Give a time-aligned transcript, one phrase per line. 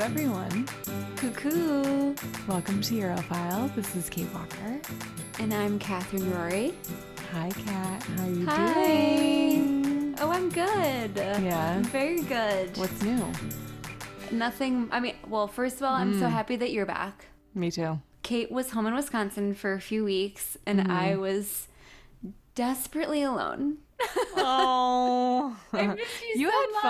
[0.00, 0.66] everyone.
[1.16, 2.14] Cuckoo.
[2.48, 3.74] Welcome to Europhile.
[3.74, 4.80] This is Kate Walker.
[5.38, 6.74] And I'm Catherine Rory.
[7.32, 8.02] Hi, Kat.
[8.02, 8.74] How you Hi.
[8.74, 10.14] doing?
[10.20, 11.12] Oh, I'm good.
[11.16, 11.74] Yeah?
[11.76, 12.76] I'm very good.
[12.76, 13.24] What's new?
[14.30, 14.88] Nothing.
[14.90, 16.20] I mean, well, first of all, I'm Mm.
[16.20, 17.26] so happy that you're back.
[17.54, 18.00] Me too.
[18.22, 20.90] Kate was home in Wisconsin for a few weeks, and Mm-hmm.
[20.90, 21.68] I was
[22.54, 23.78] desperately alone.
[24.36, 26.82] Oh, I missed you, You so had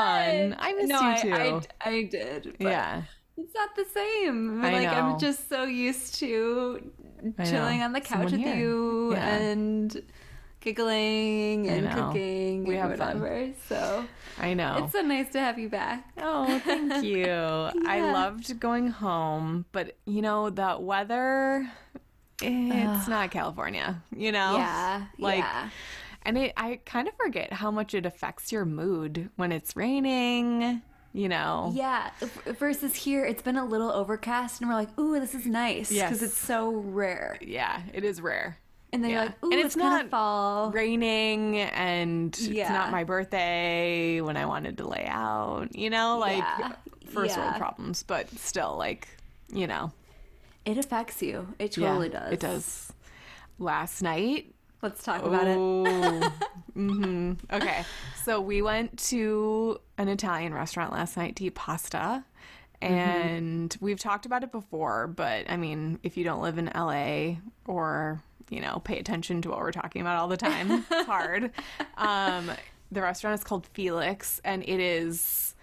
[0.50, 0.56] fun.
[0.58, 1.32] I missed no, you I- too.
[1.80, 2.56] I, I did.
[2.58, 3.02] but yeah.
[3.36, 4.62] It's not the same.
[4.62, 4.92] I like know.
[5.12, 6.90] I'm just so used to
[7.44, 8.56] chilling on the couch Someone with here.
[8.56, 9.36] you Yeah.
[9.36, 10.02] and
[10.60, 13.20] giggling and cooking We and have fun.
[13.20, 13.50] whatever.
[13.66, 14.04] So
[14.38, 14.82] I know.
[14.84, 16.12] it's so nice to have you back.
[16.18, 17.24] Oh, thank you.
[17.26, 21.66] I loved going home, but you know, the weather,
[22.42, 24.56] it's not California, you know?
[24.58, 25.70] Yeah, Like, yeah.
[26.22, 30.82] And it, I kind of forget how much it affects your mood when it's raining,
[31.12, 31.72] you know?
[31.74, 32.10] Yeah,
[32.58, 36.20] versus here, it's been a little overcast, and we're like, "Ooh, this is nice," because
[36.20, 36.22] Yes.
[36.22, 37.36] it's so rare.
[37.40, 38.58] Yeah, it is rare.
[38.92, 39.16] And then Yeah.
[39.16, 44.20] you're like, "Ooh, And it's, it's gonna not fall." Raining and it's not my birthday
[44.20, 46.72] when I wanted to lay out, you know, like Yeah.
[47.06, 49.08] first world problems, but still, like,
[49.52, 49.92] you know.
[50.64, 51.54] It affects you.
[51.58, 52.32] It totally Yeah, does.
[52.32, 52.92] It does.
[53.58, 54.54] Last night.
[54.82, 55.56] Let's talk about it.
[55.58, 56.32] Oh.
[56.74, 57.84] hmm Okay.
[58.24, 62.24] So we went to an Italian restaurant last night to eat pasta.
[62.82, 62.94] Mm-hmm.
[62.94, 67.36] And we've talked about it before, but I mean, if you don't live in LA
[67.66, 71.50] or, you know, pay attention to what we're talking about all the time, it's hard.
[71.98, 72.50] Um,
[72.90, 75.54] the restaurant is called Felix, and it is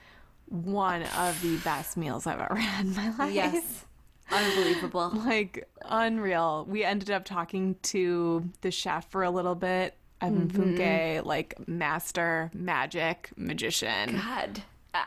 [0.46, 3.86] one of the best meals I've ever had in my life Yes,
[4.32, 5.10] unbelievable.
[5.26, 6.66] like unreal.
[6.70, 10.62] We ended up talking to the chef for a little bit, Evan Mm-hmm.
[10.78, 15.06] Funke, like master magic magician, God, Uh,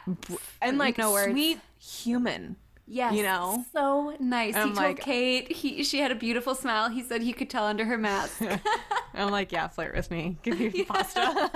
[0.63, 1.33] and like no words.
[1.33, 2.57] sweet human.
[2.93, 3.65] Yes, You know?
[3.73, 4.57] so nice.
[4.57, 6.89] I'm he told like- Kate he she had a beautiful smile.
[6.89, 8.43] He said he could tell under her mask.
[9.15, 11.51] I'm like, yeah, flirt with me, give you pasta.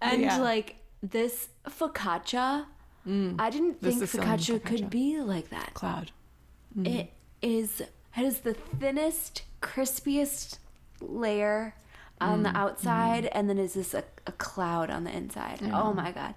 [0.00, 0.38] and Yeah.
[0.38, 2.66] like this focaccia,
[3.06, 5.74] I didn't think focaccia, could be like that.
[5.74, 6.10] Cloud.
[6.84, 7.12] It
[7.42, 10.58] is it is the thinnest, crispiest
[11.00, 11.74] layer
[12.20, 15.60] on Mm, the outside, and then is this a, a cloud on the inside?
[15.72, 16.34] Oh my god!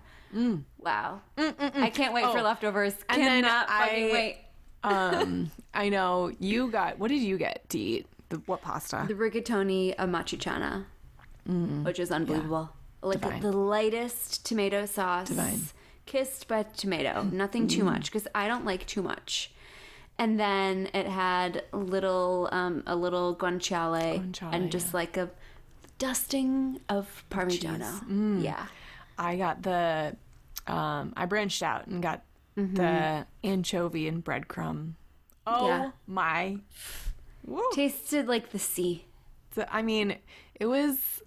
[0.77, 1.21] Wow!
[1.37, 2.39] I can't wait for Mm.
[2.39, 2.43] Oh.
[2.43, 2.93] leftovers.
[3.09, 4.37] And Cannot fucking I- wait.
[4.83, 6.99] Um, I know you got.
[6.99, 8.07] What did you get to eat?
[8.29, 9.05] The what pasta?
[9.07, 10.85] The rigatoni amatriciana,
[11.83, 12.69] which is unbelievable.
[13.01, 13.21] Like Mm.
[13.21, 13.41] Divine.
[13.41, 15.61] the lightest tomato sauce, Divine.
[16.11, 17.91] Kissed by tomato, nothing too Mm.
[17.93, 19.51] much because I don't like too much.
[20.17, 25.29] And then it had little, um, a little guanciale, Guanciale, and just like a
[25.97, 27.91] dusting of parmigiano.
[28.09, 28.43] Mm.
[28.43, 28.65] Yeah,
[29.17, 30.15] I got the.
[30.67, 32.21] Um, I branched out and got
[32.55, 34.93] the anchovy and breadcrumb.
[35.47, 35.65] Oh Mm-hmm.
[35.67, 35.91] Yeah.
[36.05, 36.57] my!
[37.45, 37.63] Woo.
[37.73, 39.05] tasted like the sea.
[39.55, 40.17] So, I mean,
[40.59, 41.23] it was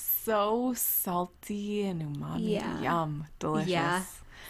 [0.00, 2.50] so salty and umami.
[2.50, 2.80] Yeah.
[2.82, 3.70] Yum, delicious.
[3.70, 4.02] Yeah,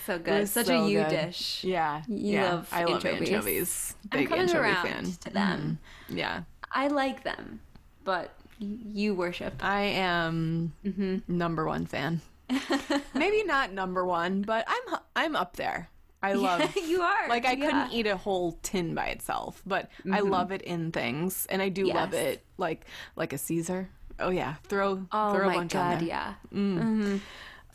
[0.07, 0.49] so good.
[0.49, 1.09] Such so a you good.
[1.11, 1.65] dish.
[1.65, 2.53] Yeah, You yeah.
[2.53, 3.29] love I love anchovies.
[3.31, 3.95] anchovies.
[4.13, 5.05] I'm coming anchovy around fan.
[5.25, 5.79] to them.
[6.11, 6.17] Mhm.
[6.17, 7.61] Yeah, I like them,
[8.05, 9.55] but you worship.
[9.65, 11.19] I am Mm-hmm.
[11.29, 12.21] number one fan.
[13.15, 15.89] Maybe not number one, but I'm I'm up there.
[16.23, 17.29] I love you are.
[17.29, 17.55] like I yeah.
[17.55, 17.65] Mm-hmm.
[17.65, 21.69] couldn't eat a whole tin by itself, but I love it in things, and I
[21.71, 22.85] do love it like
[23.17, 23.89] like a Caesar.
[24.21, 26.09] Oh yeah, throw Oh throw a bunch on god, there.
[26.09, 27.19] yeah.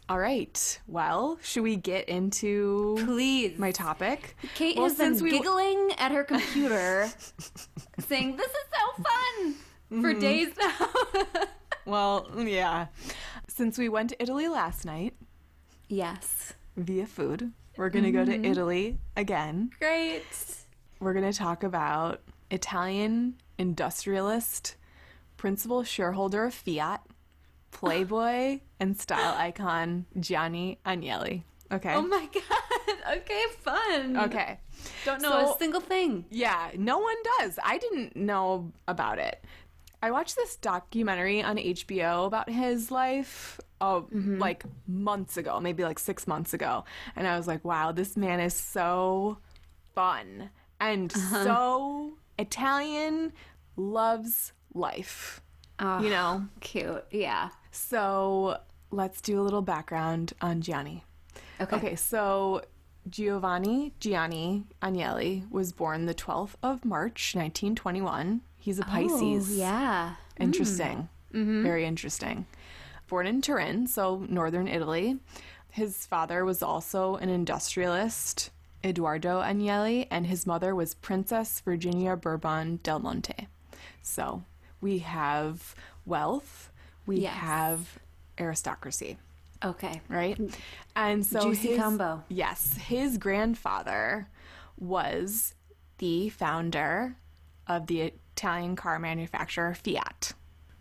[0.07, 0.79] All right.
[0.88, 3.57] Well, should we get into Please.
[3.57, 4.35] my topic?
[4.53, 7.07] Kate well, has been we- giggling at her computer,
[8.07, 9.56] saying, "This is so fun."
[9.91, 10.01] Mm-hmm.
[10.01, 11.44] For days now.
[11.88, 12.88] Well, yeah.
[13.47, 15.13] Since we went to Italy last night
[15.88, 16.53] yes.
[16.75, 18.41] via food, we're going to go Mm-hmm.
[18.41, 19.69] to Italy again.
[19.79, 20.23] Great.
[21.00, 24.77] We're going to talk about Italian industrialist,
[25.38, 27.06] principal shareholder of Fiat,
[27.71, 31.44] playboy, and style icon Gianni Agnelli.
[31.71, 31.94] Okay.
[31.94, 32.44] Oh my god.
[33.18, 34.18] Okay, fun.
[34.18, 34.59] okay.
[35.06, 36.25] Don't know So- a single thing.
[36.31, 37.59] Yeah, no one does.
[37.63, 39.44] I didn't know about it.
[40.01, 46.00] I watched this documentary on HBO about his life oh, like months ago, maybe like
[46.00, 46.86] six months ago.
[47.15, 49.38] And I was like, wow, this man is so
[49.94, 50.50] fun
[50.80, 51.44] and uh-huh.
[51.44, 53.33] so Italian,
[53.77, 55.42] loves life.
[55.80, 56.45] Oh, You know?
[56.62, 57.06] Cute.
[57.12, 57.50] Yeah.
[57.72, 58.60] So
[58.92, 61.04] let's do a little background on Gianni.
[61.60, 61.75] Okay.
[61.75, 62.62] Okay, so
[63.10, 68.42] Giovanni Gianni Agnelli was born the 12th of March, 1921.
[68.57, 69.51] He's a oh, Pisces.
[69.51, 70.16] Oh, yeah.
[70.38, 70.44] Hmm.
[70.44, 71.10] Interesting.
[71.33, 71.63] Mm-hmm.
[71.63, 72.45] Very interesting.
[73.07, 75.18] Born in Turin, so northern Italy.
[75.69, 78.50] His father was also an industrialist,
[78.83, 83.48] Eduardo Agnelli, and his mother was Princess Virginia Bourbon del Monte.
[84.01, 84.44] So
[84.85, 85.73] we have
[86.05, 86.69] wealth,
[87.07, 87.33] we Yes.
[87.33, 87.97] have
[88.39, 89.17] aristocracy,
[89.63, 89.99] Okay.
[90.09, 90.39] right?
[90.95, 92.23] And so Juicy his, combo.
[92.29, 94.27] Yes, his grandfather
[94.77, 95.55] was
[95.97, 97.15] the founder
[97.65, 98.01] of the
[98.35, 100.33] Italian car manufacturer Fiat.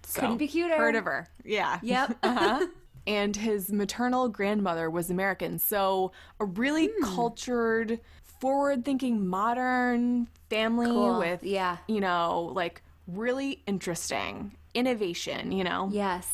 [0.03, 0.77] So, Couldn't be cuter.
[0.77, 1.29] Heard of her?
[1.43, 1.79] Yeah.
[1.83, 2.19] Yep.
[2.23, 2.67] Uh-huh.
[3.07, 5.59] and his maternal grandmother was American.
[5.59, 7.05] So a really Hmm.
[7.15, 11.19] cultured, forward-thinking, modern family Cool.
[11.19, 11.79] with Yeah.
[11.89, 15.89] you know, like really interesting innovation, you know.
[15.93, 16.29] Yes.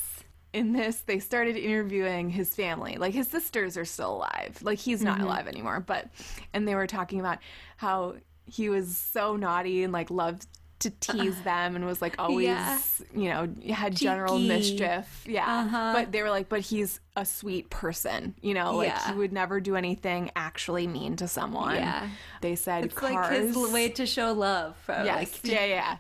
[0.53, 2.97] In this, they started interviewing his family.
[2.97, 4.59] Like his sisters are still alive.
[4.63, 6.09] Like he's not alive anymore, but
[6.53, 7.39] and they were talking about
[7.77, 8.15] how
[8.47, 10.47] he was so naughty and like loved
[10.81, 12.79] to tease them and was like always, Yeah.
[13.15, 15.25] you know, had general mischief.
[15.25, 15.47] Yeah.
[15.47, 15.93] Uh-huh.
[15.95, 19.13] But they were like, but he's a sweet person, you know, like Yeah.
[19.13, 21.77] he would never do anything actually mean to someone.
[21.77, 22.09] Yeah.
[22.41, 23.13] They said It's cars.
[23.15, 24.75] like his way to show love.
[24.89, 25.07] Yes.
[25.45, 25.97] Like, yeah, yeah.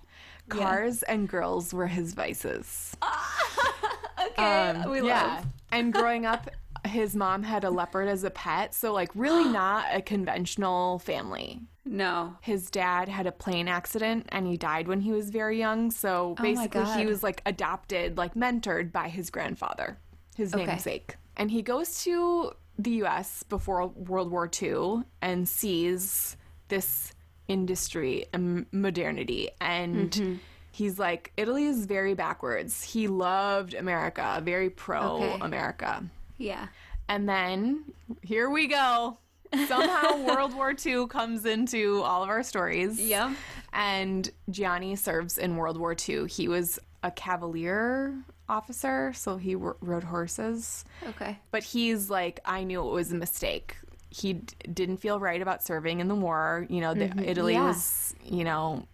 [0.50, 2.96] Cars and girls were his vices.
[4.26, 4.70] okay.
[4.70, 5.34] Um, we yeah.
[5.36, 5.46] love.
[5.72, 6.50] And growing up,
[6.86, 11.60] his mom had a leopard as a pet, so like really not a conventional family.
[11.84, 12.36] No.
[12.42, 16.36] His dad had a plane accident and he died when he was very young, so
[16.38, 19.98] Oh basically he was like adopted, like mentored by his grandfather,
[20.36, 20.66] his Okay.
[20.66, 21.16] namesake.
[21.36, 26.36] And he goes to the US before World War II and sees
[26.68, 27.12] this
[27.50, 30.34] industry and modernity and Mm-hmm.
[30.72, 32.82] he's like Italy is very backwards.
[32.82, 35.38] He loved America, very pro Okay.
[35.40, 36.04] America.
[36.38, 36.68] Yeah.
[37.08, 37.84] And then
[38.22, 39.18] here we go.
[39.66, 43.00] Somehow World War II comes into all of our stories.
[43.00, 43.34] Yeah.
[43.72, 46.28] And Gianni serves in World War II.
[46.28, 48.14] He was a cavalier
[48.48, 50.84] officer, so he w- rode horses.
[51.08, 51.38] Okay.
[51.50, 53.76] But he's like, I knew it was a mistake.
[54.10, 56.66] He d- didn't feel right about serving in the war.
[56.68, 57.20] You know, the, mm-hmm.
[57.20, 57.68] Italy Yeah.
[57.68, 58.86] was, you know,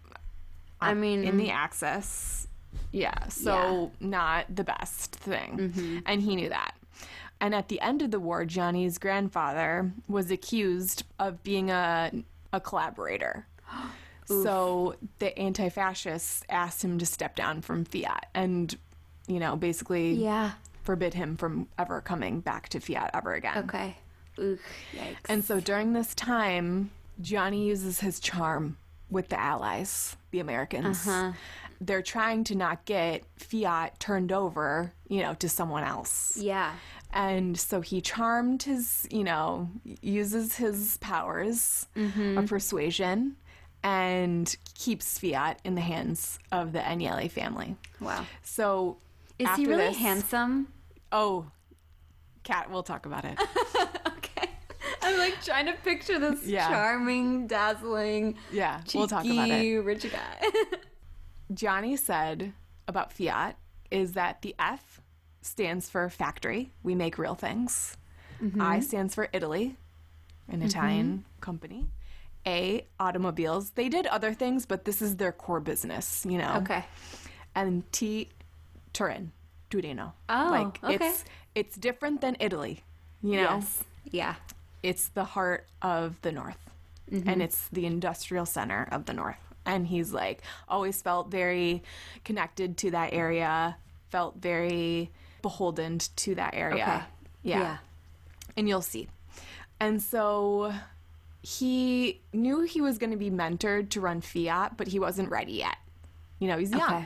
[0.79, 2.47] I uh, mean, in the axis.
[2.91, 5.57] Yeah, so not the best thing.
[5.57, 5.99] Mm-hmm.
[6.05, 6.75] And he knew that.
[7.39, 12.11] And at the end of the war, Gianni's grandfather was accused of being a,
[12.53, 13.45] a collaborator.
[14.25, 18.75] so the anti fascists asked him to step down from Fiat and,
[19.27, 20.53] you know, basically yeah.
[20.83, 23.57] forbid him from ever coming back to Fiat ever again.
[23.65, 23.97] Okay.
[24.39, 24.57] Ooh,
[24.95, 25.15] yikes.
[25.29, 26.91] And so during this time,
[27.21, 28.77] Gianni uses his charm
[29.09, 31.07] with the Allies, the Americans.
[31.07, 31.31] Uh-huh.
[31.79, 36.37] They're trying to not get Fiat turned over, you know, to someone else.
[36.37, 36.73] yeah.
[37.13, 39.69] And so he charmed his, you know,
[40.01, 42.37] uses his powers Mm-hmm.
[42.39, 43.37] of persuasion
[43.81, 47.77] and keeps Fiat in the hands of the Agnelli family.
[48.01, 48.25] Wow.
[48.43, 48.97] So
[49.39, 50.67] Is he really this- handsome?
[51.11, 51.45] Oh,
[52.43, 53.39] Kat, we'll talk about it.
[55.07, 56.67] I'm like trying to picture this Yeah.
[56.67, 59.53] charming, dazzling, Yeah, we'll talk about it.
[59.53, 60.51] cheeky, rich guy.
[61.53, 62.53] Gianni said
[62.87, 63.57] about Fiat
[63.89, 65.01] is that the F
[65.41, 66.73] stands for factory.
[66.83, 67.95] We make real things.
[68.43, 68.61] Mm-hmm.
[68.61, 69.77] I stands for Italy,
[70.49, 70.67] an mm-hmm.
[70.67, 71.85] Italian company.
[72.45, 73.71] A, automobiles.
[73.71, 76.55] They did other things, but this is their core business, you know?
[76.57, 76.85] okay.
[77.55, 78.29] And T,
[78.93, 79.31] Turin,
[79.69, 80.13] Torino.
[80.29, 81.05] Oh, like okay.
[81.05, 82.83] it's it's different than Italy,
[83.23, 83.55] you know?
[83.55, 83.83] Yes.
[84.11, 84.35] Yeah.
[84.83, 86.69] It's the heart of the north
[87.11, 87.27] mm-hmm.
[87.27, 91.83] and it's the industrial center of the north and he's like always felt very
[92.23, 93.77] connected to that area
[94.09, 97.03] felt very beholden to that area Okay.
[97.43, 97.59] yeah.
[97.59, 97.77] Yeah.
[98.55, 99.07] and you'll see
[99.79, 100.73] and so
[101.41, 105.53] he knew he was going to be mentored to run fiat but he wasn't ready
[105.53, 105.77] yet
[106.39, 107.05] you know he's young Okay.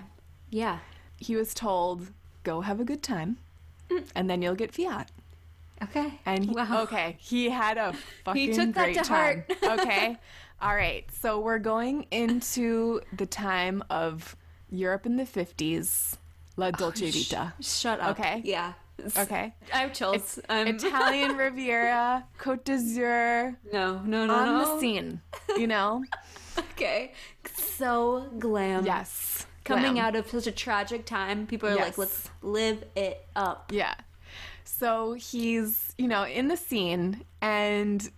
[0.49, 0.79] Yeah.
[1.17, 2.07] he was told
[2.43, 3.37] go have a good time
[3.89, 4.03] mm.
[4.15, 5.09] and then you'll get fiat
[5.83, 6.19] Okay.
[6.25, 6.83] and he, wow.
[6.83, 7.93] okay, he had a
[8.25, 9.43] fucking he took that great to time.
[9.61, 9.79] heart.
[9.79, 10.17] okay.
[10.61, 11.05] All right.
[11.11, 14.35] So we're going into the time of
[14.69, 16.17] Europe in the 50s,
[16.55, 17.53] La oh, Dolce Vita.
[17.59, 18.19] Shut up.
[18.19, 18.41] Okay.
[18.45, 18.73] Yeah.
[19.17, 19.53] Okay.
[19.73, 20.39] I have chills.
[20.50, 24.59] I'm Italian Riviera, Côte d'Azur, no, no, no, on no.
[24.59, 25.21] the scene,
[25.57, 26.03] you know?
[26.57, 27.13] Okay.
[27.55, 28.85] So glam.
[28.85, 29.47] yes.
[29.63, 30.05] Coming Glam.
[30.05, 33.71] out of such a tragic time, people are like, let's live it up.
[33.71, 33.93] Yeah.
[34.79, 38.09] So he's, you know, in the scene, and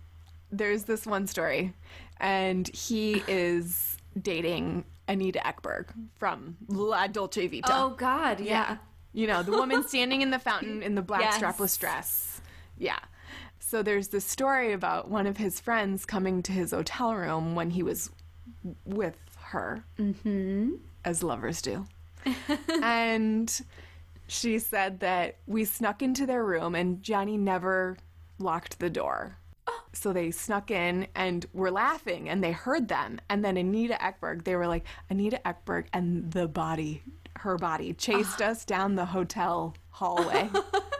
[0.50, 1.74] there's this one story,
[2.18, 7.70] and he is dating Anita Ekberg from La Dolce Vita.
[7.70, 8.40] Oh, God.
[8.40, 8.78] Yeah.
[9.12, 11.38] You know, the woman standing in the fountain in the black Yes.
[11.38, 12.40] strapless dress.
[12.78, 13.00] Yeah.
[13.58, 17.70] So there's this story about one of his friends coming to his hotel room when
[17.70, 18.10] he was
[18.84, 20.76] with her, mm-hmm.
[21.04, 21.84] as lovers do.
[22.82, 23.60] and
[24.26, 27.96] she said that we snuck into their room and Gianni never
[28.38, 29.38] locked the door.
[29.92, 33.20] So they snuck in and were laughing and they heard them.
[33.30, 37.02] And then Anita Ekberg, they were like, Anita Ekberg and the body,
[37.38, 38.46] her body, chased ah.
[38.46, 40.50] us down the hotel hallway.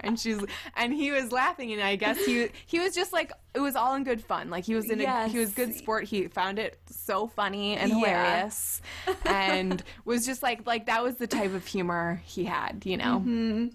[0.00, 0.38] and she's
[0.76, 3.94] and he was laughing and I guess he he was just like it was all
[3.94, 4.50] in good fun.
[4.50, 6.04] Like he was in a he was good sport.
[6.04, 7.96] He found it so funny and Yeah.
[7.98, 8.80] hilarious
[9.26, 13.18] and was just like like that was the type of humor he had, you know.
[13.20, 13.66] Mm-hmm.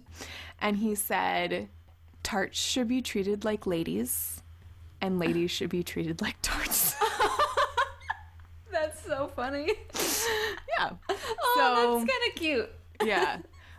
[0.59, 1.69] And he said
[2.23, 4.41] tarts should be treated like ladies
[5.01, 6.95] and ladies should be treated like tarts.
[8.71, 9.67] That's so funny.
[10.77, 10.91] yeah.
[11.09, 11.15] Oh,
[11.55, 12.69] So- that's kind of cute.
[13.03, 13.37] yeah.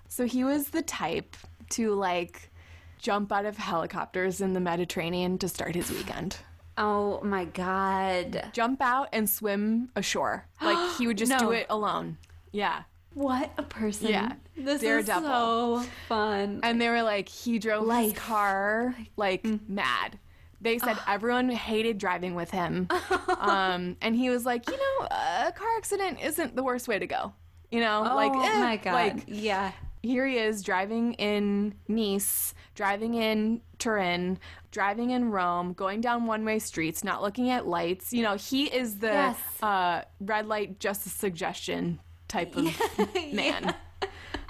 [0.09, 1.37] So he was the type
[1.73, 2.51] to like
[2.99, 6.39] jump out of helicopters in the Mediterranean to start his weekend.
[6.79, 8.51] Oh my god.
[8.53, 10.47] Jump out and swim ashore.
[10.61, 12.19] Like he would just do it alone.
[12.53, 12.83] Yeah.
[13.15, 14.09] What a person.
[14.09, 14.33] Yeah.
[14.57, 15.79] This Daredevil.
[15.79, 16.61] is so fun.
[16.63, 18.13] And they were like, he drove Life.
[18.13, 20.19] his car like mad.
[20.61, 22.89] They said everyone hated driving with him.
[23.39, 27.07] um, and he was like, you know, a car accident isn't the worst way to
[27.07, 27.33] go.
[27.71, 28.93] You know, oh like, eh, my god.
[28.93, 29.73] like yeah.
[30.03, 34.39] Here he is driving in Nice, driving in Turin,
[34.71, 38.13] driving in Rome, going down one way streets, not looking at lights.
[38.13, 39.39] You know, he is the Yes.
[39.63, 42.65] uh, red light just a suggestion type of
[43.33, 43.75] man.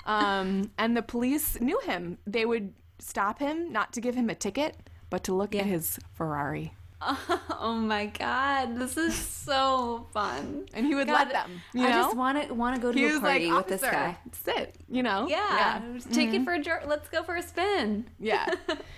[0.07, 2.19] Um, and the police knew him.
[2.27, 4.77] They would stop him not to give him a ticket,
[5.11, 6.75] but to look at his Ferrari.
[7.65, 8.77] Oh my god.
[8.77, 10.67] This is so fun.
[10.75, 11.63] And he would God, let them.
[11.75, 12.03] You I know?
[12.03, 13.97] just want to want to go to he a was like, party with this "Officer,
[13.97, 14.17] guy.
[14.33, 14.75] sit.
[14.89, 15.29] You know?
[15.29, 15.81] Yeah.
[16.13, 16.45] Take it mm-hmm.
[16.45, 18.07] for a jour- let's go for a spin.
[18.19, 18.49] Yeah.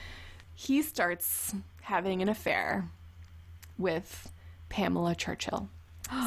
[0.55, 2.89] he starts having an affair
[3.77, 4.33] with
[4.69, 5.69] Pamela Churchill.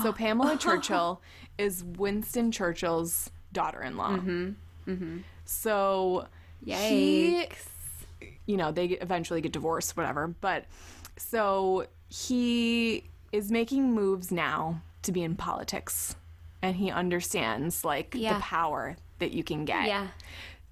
[0.03, 1.21] So Pamela Churchill
[1.57, 4.17] is Winston Churchill's daughter-in-law.
[4.17, 5.17] Mm-hmm, mm-hmm.
[5.45, 6.27] So
[6.65, 7.47] he,
[8.45, 10.27] you know, they eventually get divorced, whatever.
[10.27, 10.65] But
[11.17, 16.15] so he is making moves now to be in politics,
[16.61, 18.35] and he understands like Yeah.
[18.35, 20.07] the power that you can get Yeah.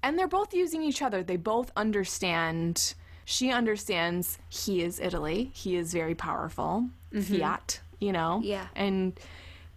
[0.02, 1.22] and they're both using each other.
[1.22, 2.94] They both understand.
[3.24, 5.50] She understands he is Italy.
[5.52, 6.88] He is very powerful.
[7.12, 7.36] Mm-hmm.
[7.38, 8.40] Fiat, you know?
[8.42, 8.66] Yeah.
[8.76, 9.18] And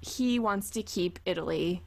[0.02, 1.82] he wants to keep Italy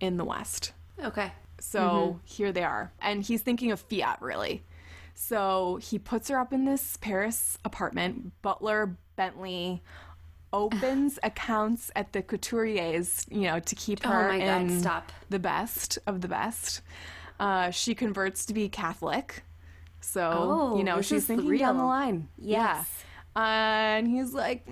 [0.00, 0.72] in the West.
[1.02, 1.32] Okay.
[1.60, 2.18] So mm-hmm.
[2.24, 2.92] here they are.
[3.00, 4.62] And he's thinking of Fiat, really.
[5.20, 8.40] So he puts her up in this Paris apartment.
[8.40, 9.82] Butler Bentley
[10.52, 15.12] opens accounts at the couturiers, you know, to keep Oh her my God, stop.
[15.28, 16.82] the best of the best.
[17.40, 19.42] Uh, she converts to be Catholic.
[20.00, 22.28] So, Oh, you know, she's thinking down the line.
[22.38, 22.86] Yes.
[23.36, 23.96] Yeah.
[23.96, 24.64] and he's like,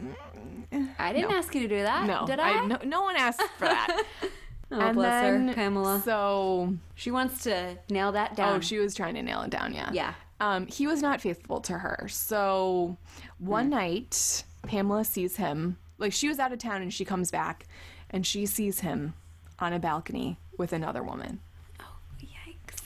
[0.73, 2.07] "Mm, I didn't ask you to do that.
[2.07, 2.65] no, Did I?
[2.67, 3.89] no, no one asked for that.
[4.71, 6.01] oh, and bless then, her, Pamela.
[6.05, 8.57] So, she wants to nail that down.
[8.57, 9.91] oh, she was trying to nail it down, yeah.
[9.93, 10.15] Yeah.
[10.41, 12.07] Um, he was not faithful to her.
[12.11, 12.97] So
[13.39, 15.79] one night, Pamela sees him.
[15.99, 17.67] Like she was out of town and she comes back
[18.11, 19.15] and she sees him
[19.59, 21.41] on a balcony with another woman.
[21.81, 22.85] Oh, yikes.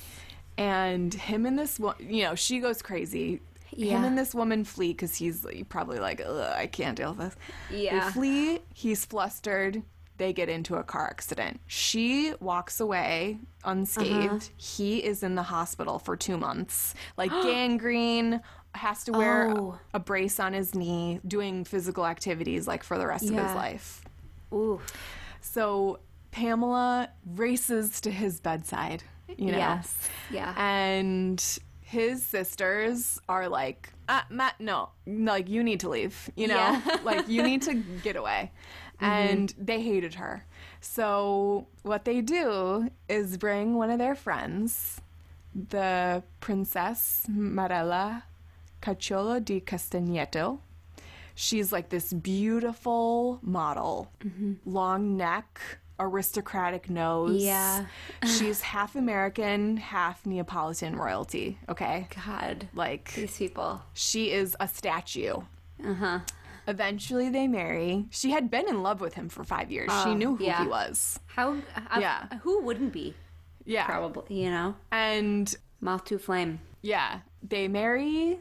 [0.57, 3.41] And him and this one, you know, she goes crazy.
[3.77, 7.37] Him and this woman flee because he's probably like, Ugh, I can't deal with this.
[7.71, 8.07] Yeah.
[8.07, 8.59] They flee.
[8.75, 9.83] He's flustered.
[10.21, 11.61] They get into a car accident.
[11.67, 14.31] She walks away unscathed.
[14.35, 14.39] Uh-huh.
[14.59, 18.43] He is in the hospital for two months, like gangrene.
[18.75, 19.79] Has to wear Oh.
[19.95, 24.05] a brace on his knee, doing physical activities like for the rest of his life.
[24.53, 24.79] Ooh.
[25.41, 26.01] So
[26.33, 29.03] Pamela races to his bedside,
[29.39, 29.59] you know.
[29.59, 30.09] Yes.
[30.31, 30.55] Yeah.
[30.59, 31.43] And
[31.81, 36.99] his sisters are like, ah, Matt, no, like you need to leave, you know, Yeah.
[37.05, 37.75] like you need to
[38.05, 38.53] get away.
[39.01, 40.45] And they hated her.
[40.81, 45.01] So what they do is bring one of their friends,
[45.55, 48.23] the Princess Marella
[48.83, 50.59] Caracciolo di Castagneto.
[51.35, 54.11] She's like this beautiful model,
[54.67, 55.61] long neck,
[55.99, 57.43] aristocratic nose.
[57.43, 57.87] Yeah.
[58.27, 62.09] She's half American, half Neapolitan royalty, okay?
[62.27, 62.69] God.
[62.75, 63.83] Like, These people.
[63.95, 65.37] she is a statue.
[65.87, 66.19] Uh huh.
[66.69, 68.07] Eventually, they marry.
[68.11, 69.91] She had been in love with him for five years.
[70.05, 70.63] she Oh, knew who yeah.
[70.63, 71.19] he was.
[71.27, 71.53] How?
[71.53, 72.27] Uh, I- Yeah.
[72.43, 73.15] Who wouldn't be?
[73.65, 73.87] Yeah.
[73.87, 74.43] Probably.
[74.43, 74.75] You know.
[74.93, 76.61] And Moth to flame.
[76.83, 78.39] yeah, they marry,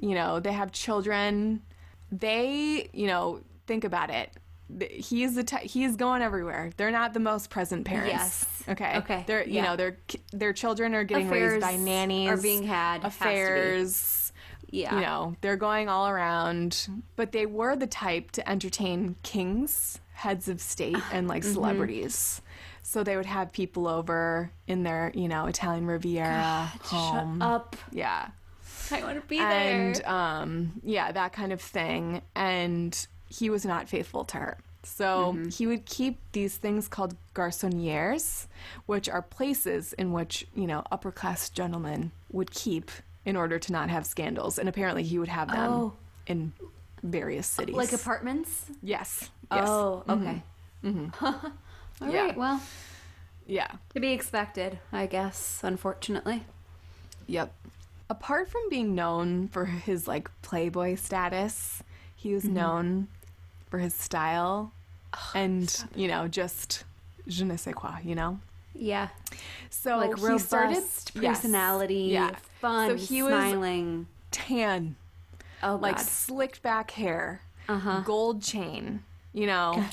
[0.00, 1.62] you know, they have children.
[2.10, 4.30] They, you know, think about it.
[4.78, 6.70] Th- He's the ty- he's going everywhere.
[6.76, 8.12] They're not the most present parents.
[8.12, 8.62] Yes.
[8.68, 8.96] Okay.
[8.98, 9.64] Okay, They're you yeah.
[9.64, 9.96] know their
[10.32, 12.28] their children are getting Affairs raised by nannies.
[12.28, 13.24] are being had, has to be.
[13.30, 14.21] Affairs.
[14.72, 14.94] Yeah.
[14.96, 20.48] You know they're going all around, but they were the type to entertain kings, heads
[20.48, 21.52] of state, and like Mm-hmm.
[21.54, 22.42] celebrities.
[22.82, 27.38] So they would have people over in their you know Italian Riviera home.
[27.38, 27.76] Shut up.
[27.92, 28.28] Yeah.
[28.90, 29.86] I want to be and there.
[29.88, 32.22] And um, yeah, that kind of thing.
[32.34, 34.58] And he was not faithful to her.
[34.82, 35.48] So Mm-hmm.
[35.50, 38.46] he would keep these things called garçonnières,
[38.86, 42.90] which are places in which, you know, upper class gentlemen would keep
[43.24, 44.58] in order to not have scandals.
[44.58, 45.92] And apparently he would have them Oh.
[46.26, 46.52] in
[47.02, 47.74] various cities.
[47.74, 48.66] like apartments.
[48.82, 49.30] Yes.
[49.50, 49.64] Yes.
[49.68, 50.42] Oh, okay.
[50.84, 51.52] All
[52.00, 52.12] right.
[52.12, 52.32] Yeah.
[52.36, 52.60] Well,
[53.46, 53.68] Yeah.
[53.94, 55.60] to be expected, I guess.
[55.62, 56.44] Unfortunately.
[57.26, 57.52] Yep.
[58.10, 61.82] Apart from being known for his like playboy status,
[62.16, 62.34] he Mm-hmm.
[62.34, 63.08] was known
[63.70, 64.72] for his style
[65.14, 66.84] Oh, and, you know, just
[67.28, 68.38] je ne sais quoi, you know?
[68.74, 69.08] Yeah.
[69.70, 70.82] So like he robust started
[71.20, 71.40] yes.
[71.40, 72.30] personality, Yeah.
[72.60, 74.06] fun, So he was smiling.
[74.30, 74.96] tan,
[75.62, 76.06] oh like god.
[76.06, 78.00] slicked back hair, Uh-huh.
[78.04, 79.02] gold chain,
[79.32, 79.84] you know,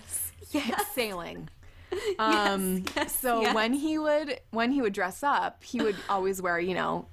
[0.51, 0.83] Yes.
[0.93, 1.49] sailing.
[2.19, 3.55] Um yes, so yes.
[3.55, 7.07] when he would when he would dress up, he would always wear, you know,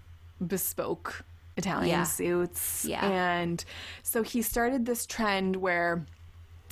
[0.46, 1.25] bespoke
[1.56, 2.04] Italian Yeah.
[2.04, 2.85] suits.
[2.85, 3.04] Yeah.
[3.06, 3.64] And
[4.02, 6.04] so he started this trend where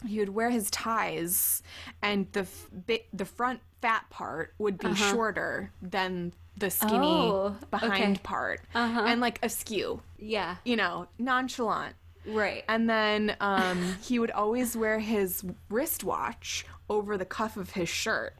[0.06, 1.62] he would wear his ties
[2.02, 2.68] and the f-
[3.12, 7.32] the front fat part would be shorter than the skinny Uh-huh.
[7.34, 8.20] Oh, behind okay.
[8.22, 9.04] part Uh-huh.
[9.06, 10.56] and like askew, Yeah.
[10.64, 11.94] you know, nonchalant.
[12.26, 12.64] Right.
[12.68, 18.34] And then um, he would always wear his wristwatch over the cuff of his shirt.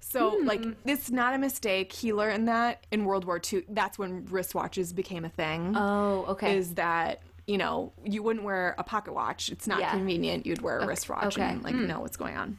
[0.00, 0.46] So, Hmm.
[0.46, 1.92] like, it's not a mistake.
[1.92, 3.64] He learned that in World War II.
[3.68, 5.74] That's when wristwatches became a thing.
[5.76, 6.56] oh, okay.
[6.58, 9.48] Is that, you know, you wouldn't wear a pocket watch.
[9.48, 9.90] It's not Yeah.
[9.92, 10.44] convenient.
[10.46, 11.42] You'd wear a wristwatch okay.
[11.48, 12.58] and, like, know what's going on.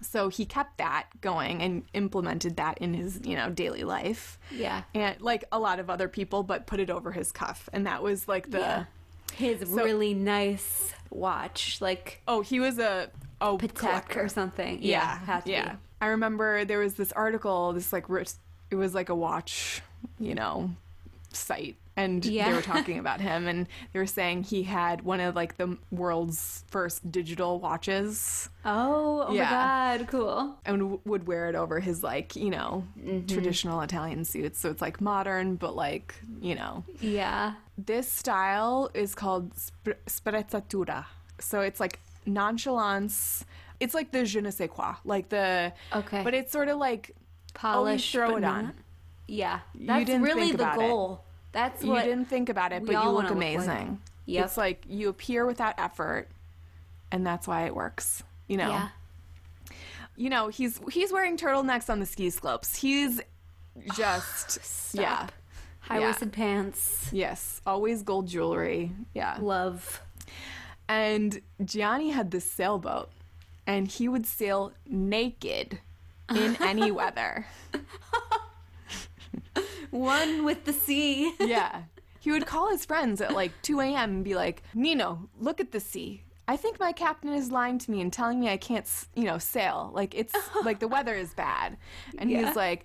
[0.00, 4.38] So he kept that going and implemented that in his, you know, daily life.
[4.50, 4.82] yeah.
[4.94, 7.68] And like a lot of other people, but put it over his cuff.
[7.72, 8.58] And that was like the.
[8.58, 8.84] Yeah.
[9.34, 13.10] His really nice watch, like Oh, he was a
[13.40, 14.20] oh Patek collector.
[14.22, 14.78] or something.
[14.82, 15.40] Yeah, Yeah.
[15.46, 15.74] yeah.
[16.02, 18.06] I remember there was this article, this like
[18.70, 19.80] it was like a watch,
[20.20, 20.70] you know,
[21.32, 25.34] site, and they were talking about him, and they were saying he had one of
[25.36, 29.44] like the world's first digital watches, Oh, oh Yeah.
[29.44, 29.50] my
[29.98, 30.56] god, cool.
[30.64, 33.26] and w- would wear it over his like you know Mm-hmm.
[33.26, 34.58] traditional Italian suits.
[34.58, 37.54] So it's like modern, but like you know Yeah.
[37.76, 41.04] this style is called sp- sprezzatura.
[41.40, 43.44] So it's like nonchalance.
[43.80, 46.22] It's like the je ne sais quoi, like the Okay.
[46.22, 47.10] but it's sort of like
[47.54, 48.12] Polish.
[48.12, 48.72] throw but it on.
[49.26, 49.60] Yeah.
[49.74, 51.31] That's didn't really the goal it.
[51.52, 53.54] That's you what didn't think about it, but you look wanna look like.
[53.54, 54.00] amazing.
[54.26, 54.44] Yep.
[54.44, 56.28] It's like you appear without effort,
[57.10, 58.22] and that's why it works.
[58.48, 58.68] You know.
[58.68, 58.88] Yeah.
[60.16, 62.76] You know he's he's wearing turtlenecks on the ski slopes.
[62.76, 63.20] He's
[63.94, 65.28] just yeah.
[65.80, 67.08] High waisted pants.
[67.12, 68.92] Yes, always gold jewelry.
[69.14, 69.36] Yeah.
[69.40, 70.00] Love.
[70.88, 73.10] And Gianni had this sailboat,
[73.66, 75.80] and he would sail naked
[76.34, 77.46] in any weather.
[79.92, 81.34] One with the sea.
[81.40, 81.82] Yeah.
[82.20, 84.10] He would call his friends at like 2 a.m.
[84.10, 86.22] and be like, Nino, look at the sea.
[86.46, 89.38] I think my captain is lying to me and telling me I can't, you know,
[89.38, 89.90] sail.
[89.92, 91.76] Like, it's like the weather is bad.
[92.18, 92.46] And Yeah.
[92.46, 92.84] he's like,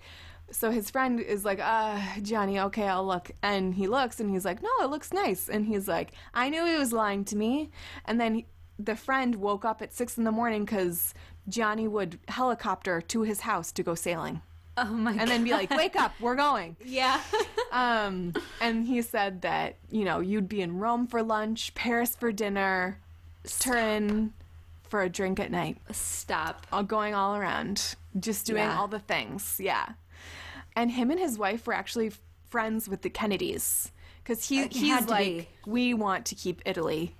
[0.50, 3.30] so his friend is like, uh, Gianni, okay, I'll look.
[3.42, 5.48] And he looks and he's like, no, it looks nice.
[5.48, 7.70] And he's like, I knew he was lying to me.
[8.06, 8.46] And then he,
[8.78, 11.14] the friend woke up at six in the morning because
[11.48, 14.40] Gianni would helicopter to his house to go sailing.
[14.80, 15.20] Oh my god.
[15.22, 16.76] And then be like, wake up, we're going.
[16.84, 17.20] Yeah.
[17.70, 22.32] Um, and he said that, you know, you'd be in Rome for lunch, Paris for
[22.32, 22.98] dinner,
[23.46, 24.32] Turin
[24.88, 26.66] for a drink at night, Stop.
[26.72, 28.78] all going all around, just doing Yeah.
[28.78, 29.56] all the things.
[29.62, 29.86] Yeah.
[30.74, 32.12] And him and his wife were actually
[32.48, 33.92] friends with the Kennedys
[34.24, 35.48] because he, Uh, he's like, be.
[35.66, 37.14] we want to keep Italy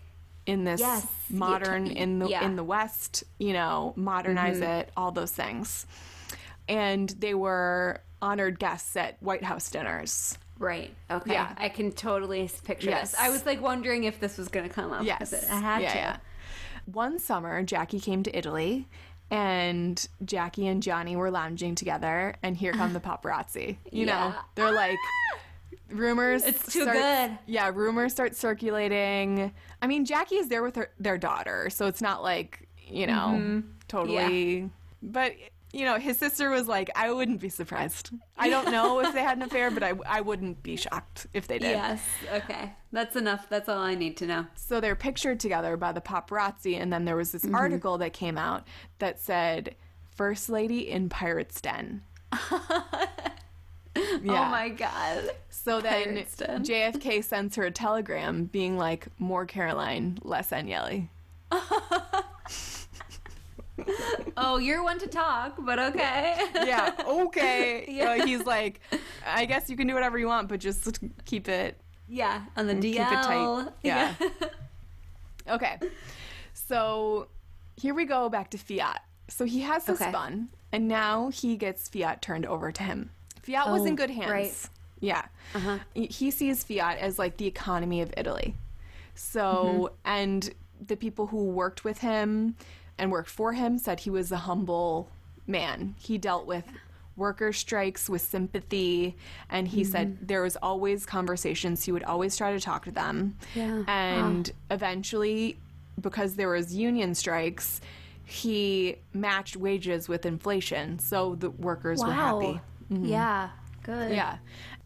[0.47, 2.43] in this Yes, modern in the yeah.
[2.43, 4.81] in the West, you know, modernize Mm-hmm.
[4.81, 5.85] it, all those things.
[6.69, 10.37] And they were honored guests at White House dinners.
[10.59, 10.93] Right.
[11.11, 11.33] Okay.
[11.33, 11.55] Yeah.
[11.57, 13.13] I can totally picture Yes.
[13.13, 13.21] this.
[13.21, 15.05] I was like wondering if this was going to come up.
[15.05, 15.33] Yes.
[15.51, 15.99] I had yeah, to.
[15.99, 16.17] yeah.
[16.87, 18.89] One summer, Jackie came to Italy,
[19.31, 23.77] and Jackie and Gianni were lounging together, and here come the paparazzi.
[23.93, 25.39] You know, they're like, ah!
[25.91, 26.45] rumors.
[26.45, 27.39] It's too start- good.
[27.47, 29.53] Yeah, rumors start circulating.
[29.83, 33.35] I mean, Jackie is there with her, their daughter, so it's not like, you know,
[33.37, 33.61] mm-hmm.
[33.87, 34.71] totally.
[35.03, 35.35] But,
[35.73, 38.11] you know, his sister was like, I wouldn't be surprised.
[38.37, 41.47] I don't know if they had an affair, but I, I wouldn't be shocked if
[41.47, 41.73] they did.
[41.73, 42.03] Yes.
[42.33, 42.73] Okay.
[42.93, 43.49] That's enough.
[43.51, 44.47] That's all I need to know.
[44.55, 47.55] So they're pictured together by the paparazzi, and then there was this Mm-hmm.
[47.55, 48.67] article that came out
[48.99, 49.75] that said
[50.15, 52.03] "First Lady in Pirate's Den."
[53.97, 55.31] Oh my god.
[55.51, 61.09] So then JFK sends her a telegram being like, "More Caroline, less Agnelli."
[64.37, 66.35] Oh, you're one to talk, but okay.
[66.55, 67.85] Yeah, okay.
[67.89, 68.11] Yeah.
[68.21, 68.81] Uh, he's like,
[69.27, 72.75] "I guess you can do whatever you want, but just keep it Yeah, on the
[72.75, 72.81] DL.
[72.83, 73.69] keep it tight.
[73.83, 74.15] Yeah.
[75.49, 75.79] Okay.
[76.53, 77.29] So
[77.77, 79.03] here we go back to Fiat.
[79.29, 80.13] So he has this Okay.
[80.13, 83.11] fun, and now he gets Fiat turned over to him.
[83.43, 84.31] Fiat was in Oh, good hands.
[84.31, 84.69] right.
[85.01, 85.25] Yeah.
[85.55, 85.79] Uh-huh.
[85.95, 88.57] He- He sees Fiat as like the economy of Italy.
[89.15, 89.95] So, Mm-hmm.
[90.05, 90.51] and
[90.87, 92.55] the people who worked with him
[92.99, 95.11] and worked for him said he was a humble
[95.47, 95.95] man.
[95.99, 96.65] He dealt with
[97.17, 99.17] worker strikes with sympathy
[99.51, 99.91] and he Mm-hmm.
[99.91, 103.83] said there was always conversations he would always try to talk to them Yeah.
[103.89, 105.59] and eventually
[106.01, 107.81] because there was union strikes
[108.25, 112.41] he matched wages with inflation so the workers were Wow.
[112.41, 113.51] happy Yeah.
[113.83, 114.13] Good.
[114.13, 114.39] yeah.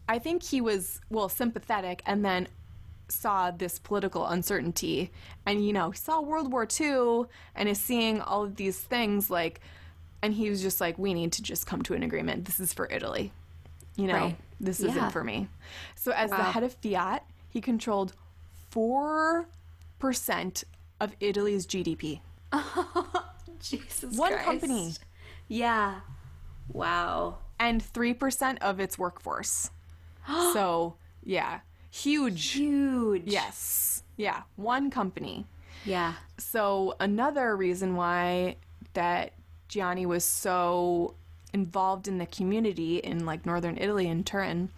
[0.09, 2.47] I think he was, well, sympathetic and then
[3.09, 5.11] saw this political uncertainty.
[5.45, 7.23] And, you know, he saw World War II
[7.55, 9.59] and is seeing all of these things like,
[10.21, 12.45] and he was just like, we need to just come to an agreement.
[12.45, 13.31] This is for Italy.
[13.95, 14.37] You know, Right.
[14.59, 14.89] this Yeah.
[14.89, 15.47] isn't for me.
[15.95, 18.13] So, as the head of Fiat, he controlled
[18.71, 20.63] 4%
[20.99, 22.21] of Italy's GDP.
[23.59, 24.45] Jesus One Christ.
[24.45, 24.93] company.
[25.47, 25.99] Yeah.
[26.71, 27.37] Wow.
[27.59, 29.69] and 3% of its workforce.
[30.27, 31.59] so, yeah,
[31.93, 32.51] huge.
[32.51, 33.23] Huge.
[33.25, 34.03] Yes.
[34.17, 35.45] Yeah, one company.
[35.85, 36.13] Yeah.
[36.37, 38.57] So, another reason why
[38.93, 39.33] that
[39.67, 41.15] Gianni was so
[41.53, 44.69] involved in the community in like northern Italy in Turin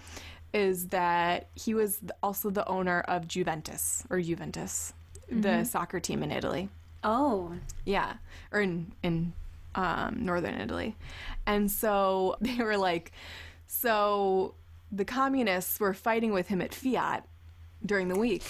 [0.54, 4.94] is that he was also the owner of Juventus or Juventus,
[5.30, 6.70] the soccer team in Italy.
[7.04, 7.54] Oh.
[7.86, 8.14] Yeah,
[8.52, 9.34] or in in
[9.76, 10.96] um, northern Italy,
[11.46, 13.12] and so they were like,
[13.68, 14.56] so
[14.96, 17.28] the communists were fighting with him at Fiat
[17.86, 18.44] during the week,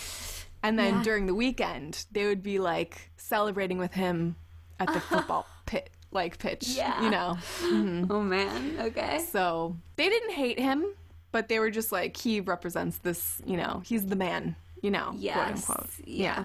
[0.63, 1.03] and then Yeah.
[1.03, 4.35] during the weekend they would be like celebrating with him
[4.79, 6.67] at the football pit, like pitch.
[6.67, 7.01] Yeah.
[7.03, 7.37] you know.
[7.61, 8.11] Mm-hmm.
[8.11, 8.77] Oh man.
[8.79, 9.25] Okay.
[9.31, 10.85] So they didn't hate him,
[11.31, 13.41] but they were just like he represents this.
[13.45, 14.55] You know, he's the man.
[14.81, 15.69] You know, quote Yes.
[15.69, 15.89] unquote.
[16.05, 16.43] Yeah.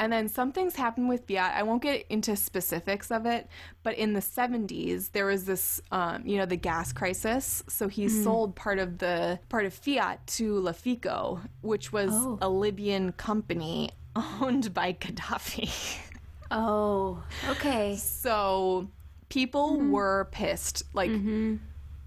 [0.00, 1.52] And then some things happened with Fiat.
[1.54, 3.46] I won't get into specifics of it,
[3.82, 7.62] but in the 70s, there was this, um, you know, the gas crisis.
[7.68, 8.24] So he Mm.
[8.24, 12.38] sold part of the part of Fiat to Lafico, which was Oh.
[12.40, 15.70] a Libyan company owned by Gaddafi.
[16.52, 17.22] Oh.
[17.48, 17.94] Okay.
[17.96, 18.88] so
[19.28, 19.90] people Mm-hmm.
[19.92, 20.82] were pissed.
[20.94, 21.12] Like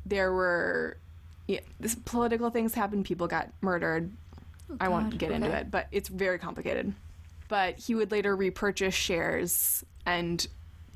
[0.06, 0.98] there were
[1.48, 3.06] yeah, this political things happened.
[3.06, 4.12] People got murdered.
[4.82, 6.94] I won't get into it, but it's very complicated.
[7.54, 10.48] But he would later repurchase shares and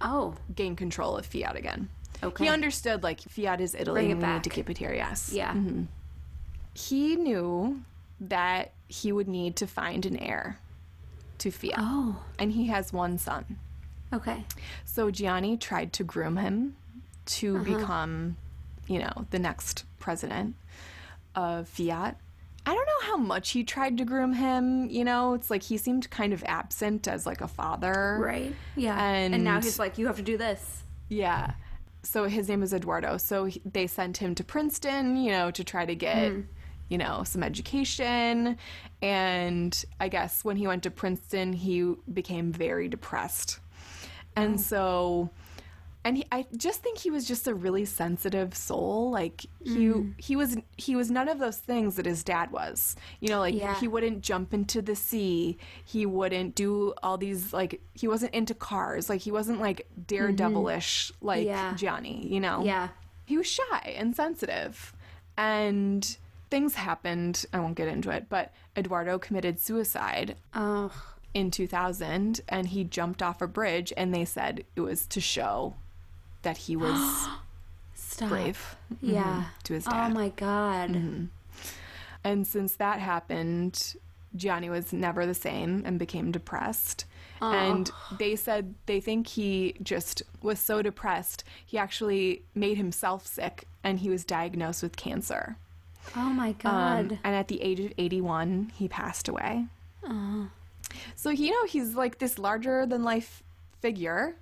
[0.01, 0.33] Oh.
[0.55, 1.87] gain control of Fiat again.
[2.23, 2.45] Okay.
[2.45, 4.01] He understood like Fiat is Italy.
[4.01, 4.91] Bring it and we need to keep it here.
[4.91, 5.31] Yes.
[5.31, 5.53] Yeah.
[6.73, 7.83] He knew
[8.19, 10.57] that he would need to find an heir
[11.37, 12.23] to Fiat, Oh.
[12.39, 13.59] and he has one son.
[14.11, 14.43] Okay.
[14.83, 16.75] So Gianni tried to groom him
[17.37, 17.77] to Uh-huh.
[17.77, 18.37] become,
[18.87, 20.55] you know, the next president
[21.35, 22.17] of Fiat.
[22.67, 24.89] I don't know how much he tried to groom him.
[24.89, 28.17] You know, it's like he seemed kind of absent as like a father.
[28.19, 28.53] Right.
[28.75, 29.01] Yeah.
[29.01, 30.83] And, now he's like, you have to do this.
[31.07, 31.53] Yeah.
[32.03, 33.15] So his name is Eduardo.
[33.15, 36.41] So he, they sent him to Princeton, you know, to try to get, hmm.
[36.89, 38.57] you know, some education.
[39.01, 43.59] And I guess when he went to Princeton, he became very depressed.
[44.35, 44.61] And oh.
[44.61, 45.29] so
[46.07, 49.11] and he, I just think he was just a really sensitive soul.
[49.11, 50.11] Like he mm-hmm.
[50.15, 52.95] he was he was none of those things that his dad was.
[53.19, 53.77] You know, like Yeah.
[53.77, 55.57] he wouldn't jump into the sea.
[55.83, 59.09] He wouldn't do all these like he wasn't into cars.
[59.09, 60.03] Like he wasn't like mm-hmm.
[60.03, 61.75] daredevilish like Yeah.
[61.75, 62.63] Gianni, you know.
[62.63, 62.87] Yeah.
[63.25, 64.93] He was shy and sensitive.
[65.35, 66.17] And
[66.49, 70.89] things happened, I won't get into it, but Eduardo committed suicide Oh.
[71.33, 75.75] in 2000 and he jumped off a bridge and they said it was to show
[76.43, 77.27] that he was
[78.27, 79.45] brave Yeah.
[79.63, 80.11] to his dad.
[80.11, 81.29] Oh my god.
[82.23, 83.95] And since that happened,
[84.35, 87.05] Gianni was never the same and became depressed.
[87.39, 93.67] And they said they think he just was so depressed, he actually made himself sick
[93.83, 95.55] and he was diagnosed with cancer.
[96.15, 97.19] Oh my Um, god.
[97.23, 99.65] and at the age of 81, he passed away.
[101.15, 103.43] So, you know, he's like this larger than life
[103.81, 104.35] figure.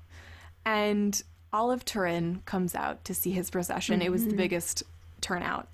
[0.64, 1.22] And
[1.56, 4.02] all of Turin comes out to see his procession.
[4.02, 4.38] It was the mm-hmm.
[4.40, 4.84] biggest
[5.22, 5.70] turnout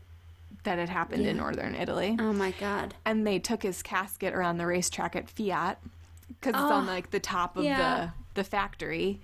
[0.64, 2.16] that had happened in northern Italy.
[2.20, 2.94] oh my god.
[3.04, 5.80] And they took his casket around the racetrack at Fiat
[6.28, 8.12] because it's on Oh, like the top of yeah.
[8.36, 9.22] the, the factory.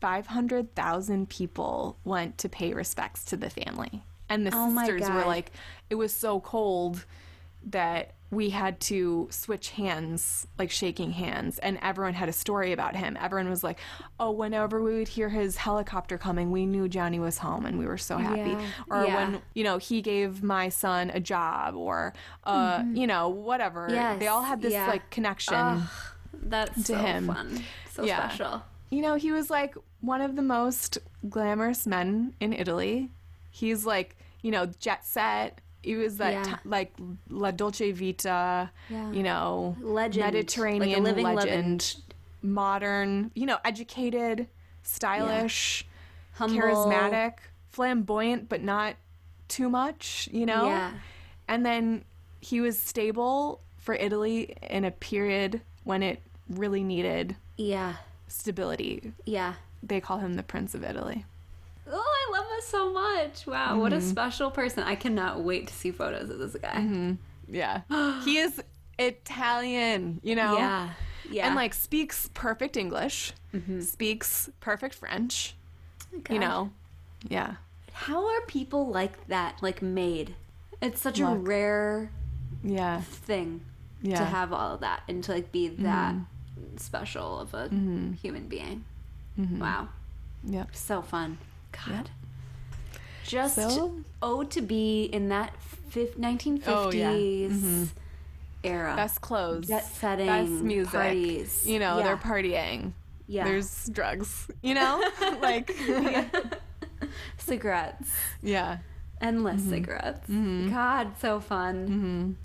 [0.00, 4.04] 500,000 people went to pay respects to the family.
[4.28, 5.50] And the Oh sisters were like,
[5.90, 7.04] it was so cold
[7.66, 12.96] that we had to switch hands, like shaking hands, and everyone had a story about
[12.96, 13.16] him.
[13.20, 13.78] Everyone was like,
[14.18, 17.86] "Oh, whenever we would hear his helicopter coming, we knew Gianni was home, and we
[17.86, 18.66] were so happy." Yeah.
[18.90, 19.14] Or Yeah.
[19.14, 23.86] when you know he gave my son a job, or uh, you know whatever.
[24.18, 24.88] They all had this yeah.
[24.88, 25.54] like connection.
[25.54, 25.88] Ugh,
[26.42, 27.26] that's so him.
[27.28, 27.62] fun.
[27.92, 28.62] So special.
[28.90, 30.98] You know, he was like one of the most
[31.28, 33.10] glamorous men in Italy.
[33.50, 35.60] He's like, you know, jet set.
[35.86, 36.42] He was that Yeah.
[36.42, 36.92] ti- like
[37.30, 39.12] La Dolce Vita, Yeah.
[39.12, 41.94] you know, Legend, like Mediterranean living legend,
[42.42, 44.48] modern, you know, educated,
[44.82, 45.86] stylish,
[46.34, 46.56] Humble.
[46.58, 47.34] charismatic,
[47.68, 48.96] flamboyant, but not
[49.46, 50.66] too much, you know?
[50.66, 50.90] Yeah.
[51.46, 52.04] And then
[52.40, 56.20] he was stable for Italy in a period when it
[56.50, 57.94] really needed Yeah.
[58.26, 59.12] stability.
[59.24, 59.54] Yeah.
[59.84, 61.24] They call him the Prince of Italy.
[61.88, 63.46] Oh, I love this so much.
[63.46, 63.98] Wow, what Mm-hmm.
[64.06, 64.82] a special person.
[64.84, 66.74] I cannot wait to see photos of this guy.
[66.76, 67.12] Mm-hmm.
[67.48, 67.82] Yeah.
[68.24, 68.62] he is
[68.98, 70.56] Italian, you know?
[70.56, 70.90] Yeah.
[71.30, 71.46] Yeah.
[71.46, 73.32] And like speaks perfect English,
[73.80, 75.54] speaks perfect French,
[76.22, 76.32] God.
[76.34, 76.70] you know?
[77.28, 77.54] Yeah.
[77.92, 80.34] How are people like that like made?
[80.80, 82.10] It's such a rare
[82.62, 83.00] Yeah.
[83.00, 83.62] thing
[84.02, 84.18] Yeah.
[84.18, 86.14] to have all of that and to like be that
[86.76, 87.68] special of a
[88.22, 88.84] human being.
[89.36, 89.88] Wow.
[90.44, 90.76] Yep.
[90.76, 91.38] So fun.
[91.72, 92.10] God.
[93.26, 95.52] Just So- oh to be in that
[95.88, 97.10] fif- 1950s Oh, yeah.
[97.12, 97.84] Mm-hmm.
[98.64, 98.94] era.
[98.96, 99.68] Best clothes.
[99.68, 100.92] Jet setting, Best music.
[100.92, 101.66] parties.
[101.66, 102.04] You know, Yeah.
[102.04, 102.92] they're partying.
[103.28, 103.44] Yeah.
[103.44, 105.02] There's drugs, you know?
[105.42, 105.74] like,
[107.38, 108.10] cigarettes.
[108.42, 108.78] yeah.
[109.20, 109.70] Endless mm-hmm.
[109.70, 110.28] cigarettes.
[110.28, 110.70] Mm-hmm.
[110.70, 112.36] God, so fun.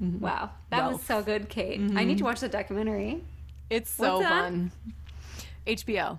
[0.00, 0.50] Wow.
[0.70, 1.80] That was so good, Kate.
[1.94, 3.22] I need to watch the documentary.
[3.68, 4.72] It's so fun.
[5.66, 6.18] HBO.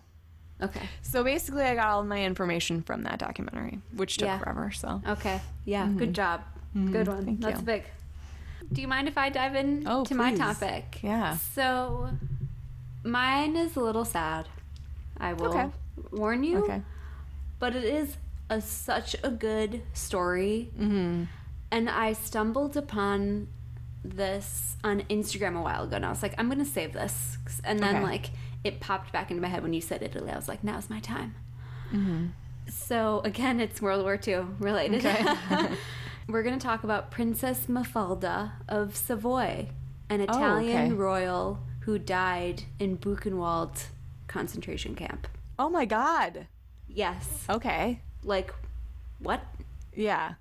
[0.61, 0.81] Okay.
[1.01, 4.39] So basically, I got all my information from that documentary, which took Yeah.
[4.39, 4.71] forever.
[4.71, 5.39] So, Okay.
[5.65, 5.87] Yeah.
[5.87, 6.41] Good job.
[6.73, 7.25] Good one.
[7.25, 7.65] Thank That's you.
[7.65, 7.83] big.
[8.71, 10.39] Do you mind if I dive in Oh, to my please.
[10.39, 10.99] topic?
[11.01, 11.37] yeah.
[11.55, 12.09] So,
[13.03, 14.47] mine is a little sad.
[15.19, 15.69] I will Okay.
[16.11, 16.57] warn you.
[16.63, 16.81] Okay.
[17.59, 18.17] But it is
[18.49, 20.69] a, such a good story.
[20.77, 21.23] Mm-hmm.
[21.71, 23.47] And I stumbled upon
[24.03, 27.37] this on Instagram a while ago, and I was like, I'm gonna save this.
[27.63, 28.03] And then Okay.
[28.03, 28.29] like
[28.63, 30.31] it popped back into my head when you said Italy.
[30.31, 31.35] I was like, now's my time.
[31.93, 32.27] Mm-hmm.
[32.69, 35.05] So again, it's World War II related.
[35.05, 35.25] Okay.
[36.27, 39.69] We're gonna talk about Princess Mafalda of Savoy,
[40.09, 40.93] an Oh, Italian okay.
[40.93, 43.85] royal who died in Buchenwald
[44.27, 45.27] concentration camp.
[45.57, 46.45] Oh my God.
[46.87, 47.45] Yes.
[47.49, 48.01] Okay.
[48.23, 48.53] Like,
[49.19, 49.41] what?
[49.95, 50.33] Yeah.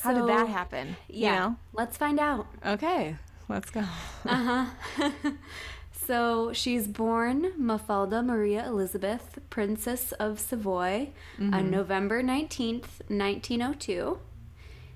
[0.00, 0.96] How did that happen?
[1.08, 1.54] Yeah.
[1.72, 2.46] Let's find out.
[2.64, 3.16] Okay.
[3.48, 3.80] Let's go.
[4.24, 5.10] Uh huh.
[6.10, 11.70] so she's born Mafalda Maria Elizabeth, Princess of Savoy, on mm-hmm.
[11.70, 14.18] November 19th, 1902,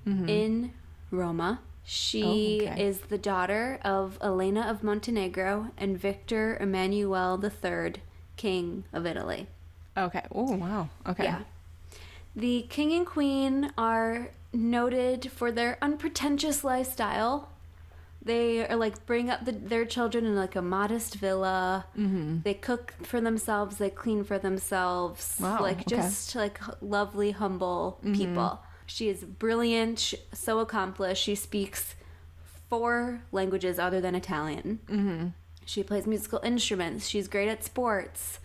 [0.05, 0.27] mm-hmm.
[0.27, 0.73] in
[1.11, 1.61] Roma.
[1.85, 2.83] She Oh, okay.
[2.83, 7.93] is the daughter of Elena of Montenegro and Victor Emmanuel III,
[8.35, 9.47] King of Italy.
[9.95, 10.23] Okay.
[10.33, 10.89] Oh, wow.
[11.07, 11.23] Okay.
[11.23, 11.43] Yeah.
[12.35, 17.51] The king and queen are noted for their unpretentious lifestyle.
[18.25, 21.85] They are like bring up the, their children in like a modest villa.
[21.97, 22.39] Mm-hmm.
[22.43, 23.77] They cook for themselves.
[23.77, 25.37] They clean for themselves.
[25.39, 25.95] Wow, Like okay.
[25.97, 28.61] just like lovely, humble people.
[28.87, 29.99] She is brilliant.
[29.99, 31.21] sh so accomplished.
[31.23, 31.95] She speaks
[32.69, 34.79] four languages other than Italian.
[34.87, 35.27] Mm-hmm.
[35.65, 37.07] She plays musical instruments.
[37.07, 38.39] She's great at sports.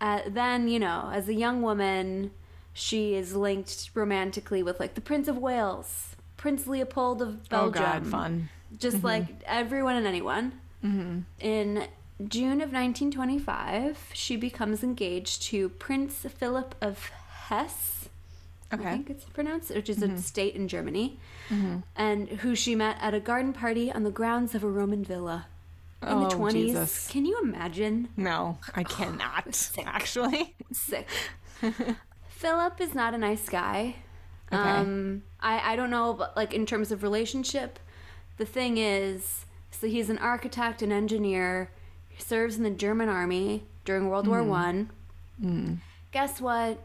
[0.00, 2.30] Uh, then, you know, as a young woman,
[2.72, 7.82] she is linked romantically with like the Prince of Wales, Prince Leopold of Belgium.
[7.82, 7.86] Oh.
[7.86, 8.06] God.
[8.06, 8.48] Fun.
[8.78, 9.06] Just mm-hmm.
[9.06, 10.52] like everyone and anyone.
[10.84, 11.20] Mm-hmm.
[11.40, 11.86] In
[12.28, 17.10] June of 1925, she becomes engaged to Prince Philip of
[17.48, 18.08] Hesse.
[18.70, 18.90] I Okay.
[18.90, 20.16] think it's pronounced, which is a mm-hmm.
[20.16, 21.18] state in Germany,
[21.96, 25.46] and who she met at a garden party on the grounds of a Roman villa
[26.02, 26.52] in Oh, the 20s.
[26.52, 27.08] Jesus.
[27.08, 28.08] Can you imagine?
[28.16, 29.70] No, I cannot.
[29.86, 30.54] Actually.
[30.72, 31.06] Sick.
[32.28, 33.96] Philip is not a nice guy.
[34.52, 34.60] Okay.
[34.60, 37.78] Um, I, I don't know, but like in terms of relationship,
[38.36, 41.70] the thing is, so he's an architect and engineer.
[42.08, 44.50] He serves in the German army during World War mm-hmm.
[44.50, 44.90] One.
[45.42, 45.74] Mm-hmm.
[46.12, 46.78] Guess what?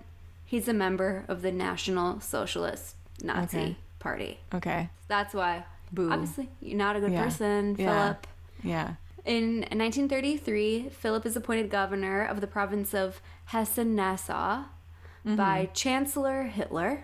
[0.45, 3.75] He's a member of the National Socialist Nazi Okay.
[3.99, 4.39] Party.
[4.53, 4.89] Okay.
[5.07, 5.65] That's why.
[5.91, 6.11] Boo.
[6.11, 7.23] Obviously, you're not a good Yeah.
[7.23, 7.85] person, Yeah.
[7.85, 8.27] Philip.
[8.63, 8.93] Yeah.
[9.25, 14.63] In 1933, Philip is appointed governor of the province of Hessen-Nassau
[15.25, 15.35] mm-hmm.
[15.35, 17.03] by Chancellor Hitler.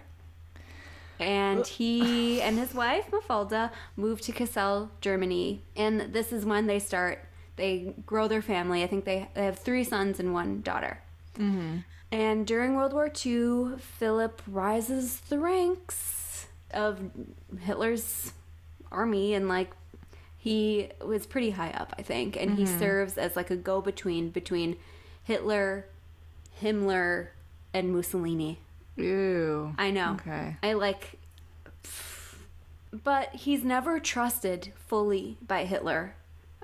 [1.20, 5.64] And he and his wife, Mafalda, moved to Kassel, Germany.
[5.76, 7.26] And this is when they start,
[7.56, 8.84] they grow their family.
[8.84, 11.02] I think they, they have three sons and one daughter.
[11.38, 11.78] Mm-hmm.
[12.12, 17.00] And during World War II, Philip rises the ranks of
[17.60, 18.34] Hitler's
[18.92, 19.72] army and like
[20.38, 22.80] he was pretty high up, I think, and he mm-hmm.
[22.80, 24.78] serves as like a go-between between
[25.24, 25.88] Hitler,
[26.62, 27.30] Himmler,
[27.74, 28.60] and Mussolini.
[28.98, 29.74] Ew.
[29.78, 30.14] I know.
[30.22, 30.58] Okay.
[30.64, 31.20] I like
[33.04, 36.16] but he's never trusted fully by Hitler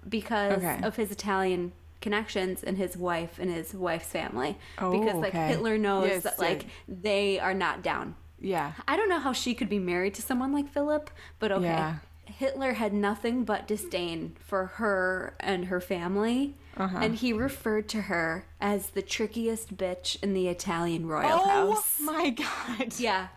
[0.07, 0.79] because Okay.
[0.83, 4.57] of his Italian connections and his wife and his wife's family.
[4.79, 5.47] Oh, because like okay.
[5.47, 8.15] Hitler knows Yes, that like they are not down.
[8.39, 8.71] Yeah.
[8.87, 11.65] I don't know how she could be married to someone like Philip, but okay.
[11.65, 11.95] Yeah.
[12.25, 16.99] Hitler had nothing but disdain for her and her family, Uh-huh.
[17.01, 21.97] and he referred to her as the trickiest bitch in the Italian royal Oh house.
[22.01, 22.93] Oh my god.
[22.99, 23.27] Yeah.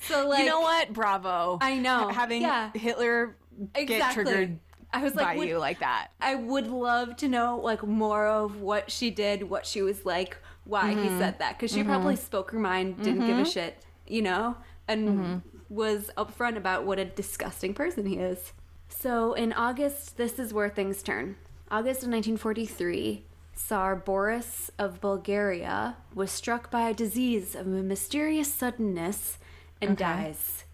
[0.00, 0.92] So like you know what?
[0.92, 1.58] Bravo.
[1.60, 2.08] I know.
[2.08, 2.70] Having Yeah.
[2.74, 3.36] Hitler
[3.74, 4.24] get Exactly.
[4.24, 4.58] triggered
[4.92, 6.08] I was by like, would- you like that.
[6.20, 10.36] I would love to know like more of what she did, what she was like,
[10.64, 11.02] why Mm-hmm.
[11.02, 14.56] he said that, because she probably spoke her mind, didn't give a shit, you know,
[14.88, 15.36] and Mm-hmm.
[15.68, 18.52] was upfront about what a disgusting person he is.
[18.88, 21.36] So in August, this is where things turn.
[21.72, 28.52] August of 1943, Tsar Boris of Bulgaria was struck by a disease of a mysterious
[28.52, 29.38] suddenness
[29.80, 30.04] and Okay.
[30.04, 30.64] dies.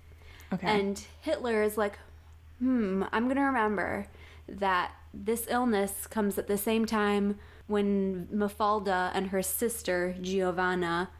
[0.53, 0.67] Okay.
[0.67, 1.99] And Hitler is like,
[2.59, 4.09] hmm, I'm going to remember
[4.49, 11.11] that this illness comes at the same time when Mafalda and her sister Giovanna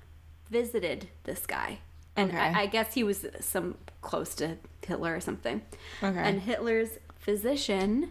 [0.51, 1.79] visited this guy.
[2.17, 2.38] And Okay.
[2.41, 5.62] I, I guess he was some close to Hitler or something.
[6.03, 6.19] Okay.
[6.19, 8.11] And Hitler's physician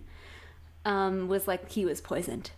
[0.88, 2.52] um, was like, he was poisoned.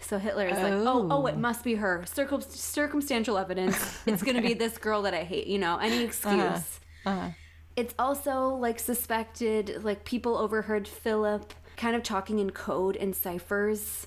[0.00, 2.04] So Hitler is like, oh, oh, it must be her.
[2.06, 3.76] Circum- circumstantial evidence.
[4.06, 5.46] It's going to be this girl that I hate.
[5.46, 6.80] You know, any excuse.
[7.04, 7.30] uh-huh.
[7.74, 14.06] It's also like suspected, like people overheard Philip kind of talking in code and ciphers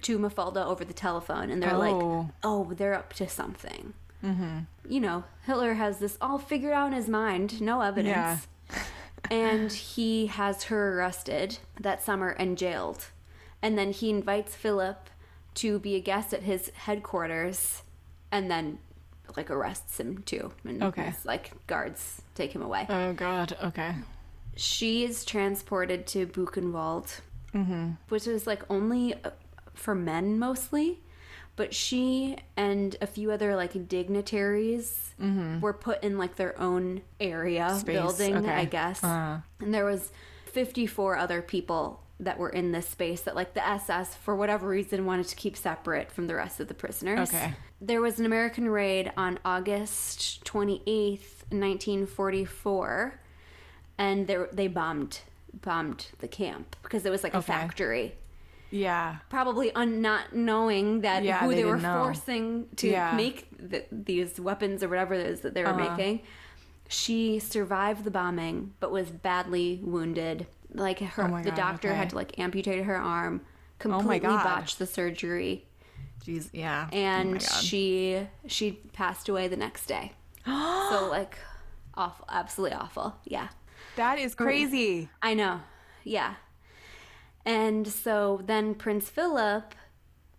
[0.00, 2.30] to Mafalda over the telephone, and they're like, Oh.
[2.42, 3.92] "Oh, they're up to something."
[4.24, 4.58] Mm-hmm.
[4.88, 8.46] You know, Hitler has this all figured out in his mind, no evidence,
[9.30, 13.06] and he has her arrested that summer and jailed,
[13.62, 15.10] and then he invites Philip
[15.56, 17.82] to be a guest at his headquarters,
[18.32, 18.78] and then
[19.36, 21.04] like arrests him too, and Okay.
[21.10, 23.56] his, like guards take him away Oh god.
[23.62, 23.94] Okay.
[24.56, 27.20] she is transported to Buchenwald,
[28.08, 29.30] which is like only uh,
[29.74, 31.00] for men mostly.
[31.56, 35.14] But she and a few other like dignitaries
[35.60, 38.52] were put in like their own area Space, building, okay.
[38.52, 39.02] I guess.
[39.04, 39.40] Uh.
[39.60, 40.10] And there was
[40.46, 45.04] 54 other people that were in this space that like the SS for whatever reason
[45.04, 47.28] wanted to keep separate from the rest of the prisoners.
[47.28, 47.52] Okay.
[47.80, 53.20] There was an American raid on August 28th, 1944
[53.98, 55.20] and they they bombed
[55.62, 58.14] bombed the camp because it was like a factory.
[58.74, 59.18] Yeah.
[59.30, 62.02] Probably un- not knowing that Yeah, who they they, were know.
[62.02, 63.14] forcing to Yeah.
[63.16, 65.96] make th- these weapons or whatever it is that they were Uh-huh.
[65.96, 66.22] making.
[66.88, 70.46] She survived the bombing, but was badly wounded.
[70.72, 71.96] Like her, Oh the God, doctor okay.
[71.96, 73.42] had to like amputate her arm, my
[73.78, 74.42] completely God.
[74.42, 75.66] botched the surgery,
[76.26, 76.48] Jeez.
[76.52, 76.88] Yeah.
[76.92, 80.12] and oh she she passed away the next day.
[80.44, 81.38] so like,
[81.94, 83.14] awful, absolutely awful.
[83.24, 83.48] Yeah.
[83.94, 85.08] that is crazy.
[85.22, 85.60] I know.
[86.02, 86.34] Yeah.
[87.44, 89.74] And so then Prince Philip,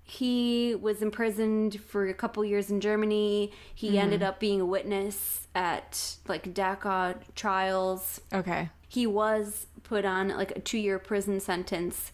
[0.03, 3.51] he was imprisoned for a couple years in Germany.
[3.73, 8.21] He ended up being a witness at like Dachau trials.
[8.33, 8.69] Okay.
[8.87, 12.11] He was put on like a two year prison sentence,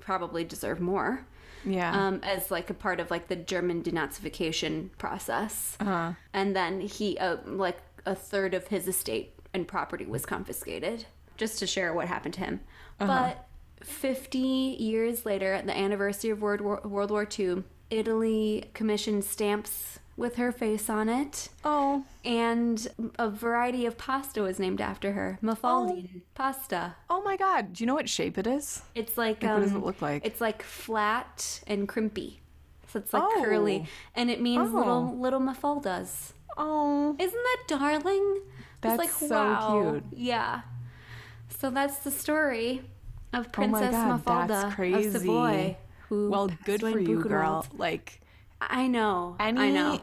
[0.00, 1.26] probably deserved more,
[1.64, 1.92] Yeah.
[2.06, 5.76] um, as like a part of like the German denazification process.
[5.80, 6.12] uh-huh.
[6.32, 11.58] And then he, uh, like a third of his estate and property was confiscated, just
[11.58, 12.60] to share what happened to him.
[12.98, 13.46] But
[13.82, 19.98] 50 years later, at the anniversary of World War, World War II, Italy commissioned stamps
[20.16, 22.04] with her face on it, Oh.
[22.24, 22.86] and
[23.18, 25.38] a variety of pasta was named after her.
[25.42, 26.94] Mafaldine pasta.
[27.08, 27.72] Oh my god.
[27.72, 28.82] Do you know what shape it is?
[28.94, 30.24] It's like, Like, um, what does it look like?
[30.26, 32.40] It's like flat and crimpy.
[32.88, 33.42] So it's like Oh.
[33.42, 34.76] curly, and it means Oh.
[34.78, 36.32] little little mafaldas.
[36.58, 37.16] Oh.
[37.18, 38.42] Isn't that darling?
[38.82, 39.90] That's like, so wow.
[39.92, 40.04] cute.
[40.12, 40.60] Yeah.
[41.48, 42.82] So that's the story
[43.32, 45.10] of Oh Princess God, Mafalda of crazy.
[45.10, 45.76] Savoy.
[46.08, 47.66] Who Well, good for you, girl.
[47.76, 48.20] Like,
[48.60, 49.36] I know.
[49.38, 50.00] any I know.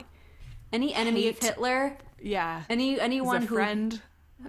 [0.73, 2.63] Any enemy of Hitler, yeah.
[2.69, 4.01] any anyone a who friend.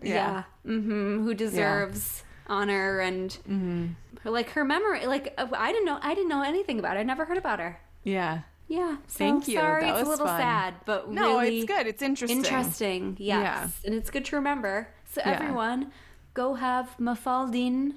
[0.03, 3.87] yeah, hmm who deserves honor and Mm-hmm.
[4.29, 5.07] like her memory.
[5.07, 5.99] Like uh, I didn't know.
[6.03, 7.01] I didn't know anything about her.
[7.01, 7.81] I never heard about her.
[8.05, 8.41] Yeah.
[8.69, 8.97] Yeah.
[9.07, 9.55] So Thank you.
[9.59, 10.41] Sorry, That it's a little fun.
[10.41, 11.87] sad, but No, really it's good.
[11.87, 12.39] It's interesting.
[12.39, 13.41] Interesting, yes.
[13.41, 13.69] Yeah.
[13.87, 14.89] And it's good to remember.
[15.07, 15.33] So Yeah.
[15.33, 15.93] everyone,
[16.35, 17.95] go have mafaldine.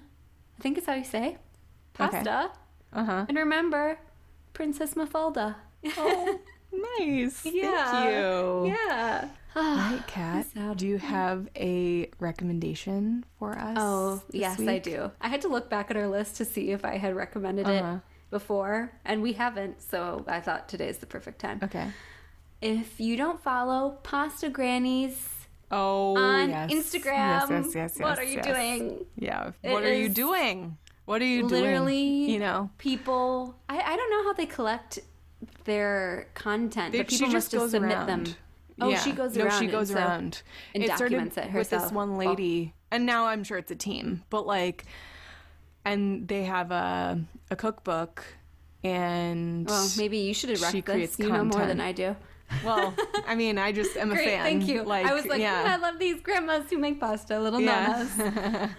[0.62, 1.38] I think it's how you say
[1.96, 2.52] pasta,
[2.94, 3.26] Uh huh.
[3.28, 3.98] and remember
[4.54, 5.56] Princess Mafalda.
[5.98, 6.40] Oh,
[7.00, 7.44] nice.
[7.44, 7.92] Yeah.
[7.92, 8.74] Thank you.
[8.76, 9.28] Yeah.
[9.56, 10.46] All right, Kat.
[10.78, 13.76] Do you have a recommendation for us?
[13.80, 15.10] Oh, yes, I do.
[15.20, 17.96] I had to look back at our list to see if I had recommended Uh-huh.
[17.96, 21.60] it before, and we haven't, so I thought today's the perfect time.
[21.64, 21.88] Okay.
[22.62, 25.28] If you don't follow Pasta Grannies
[25.72, 26.72] Oh, on yes.
[26.72, 28.46] Instagram, Yes, yes, yes, what yes, are you yes.
[28.46, 29.06] doing?
[29.18, 29.52] Yeah.
[29.64, 30.78] It What are you doing?
[31.06, 31.94] What are you Literally,
[32.26, 32.30] doing?
[32.30, 32.70] You know.
[32.78, 33.56] people.
[33.70, 35.00] I, I don't know how they collect
[35.66, 38.08] their content, They- but people must just submit around.
[38.26, 38.36] them.
[38.80, 39.00] Oh, Yeah.
[39.00, 39.60] she goes no, around.
[39.60, 40.42] she and goes so- around.
[40.74, 42.18] and it documents it with this one Oh.
[42.18, 44.24] lady, and now I'm sure it's a team.
[44.30, 44.86] But like,
[45.86, 48.24] and they have a a cookbook,
[48.84, 51.20] and Well, maybe you should have creates this.
[51.26, 51.80] You know more than.
[51.82, 52.16] I do.
[52.64, 52.94] Well,
[53.28, 54.44] I mean, I just am a Great, fan.
[54.44, 54.84] thank you.
[54.84, 55.64] Like, I was like, yeah.
[55.66, 58.08] "Mm, I love these grandmas who make pasta, little Yeah.
[58.20, 58.70] nanas.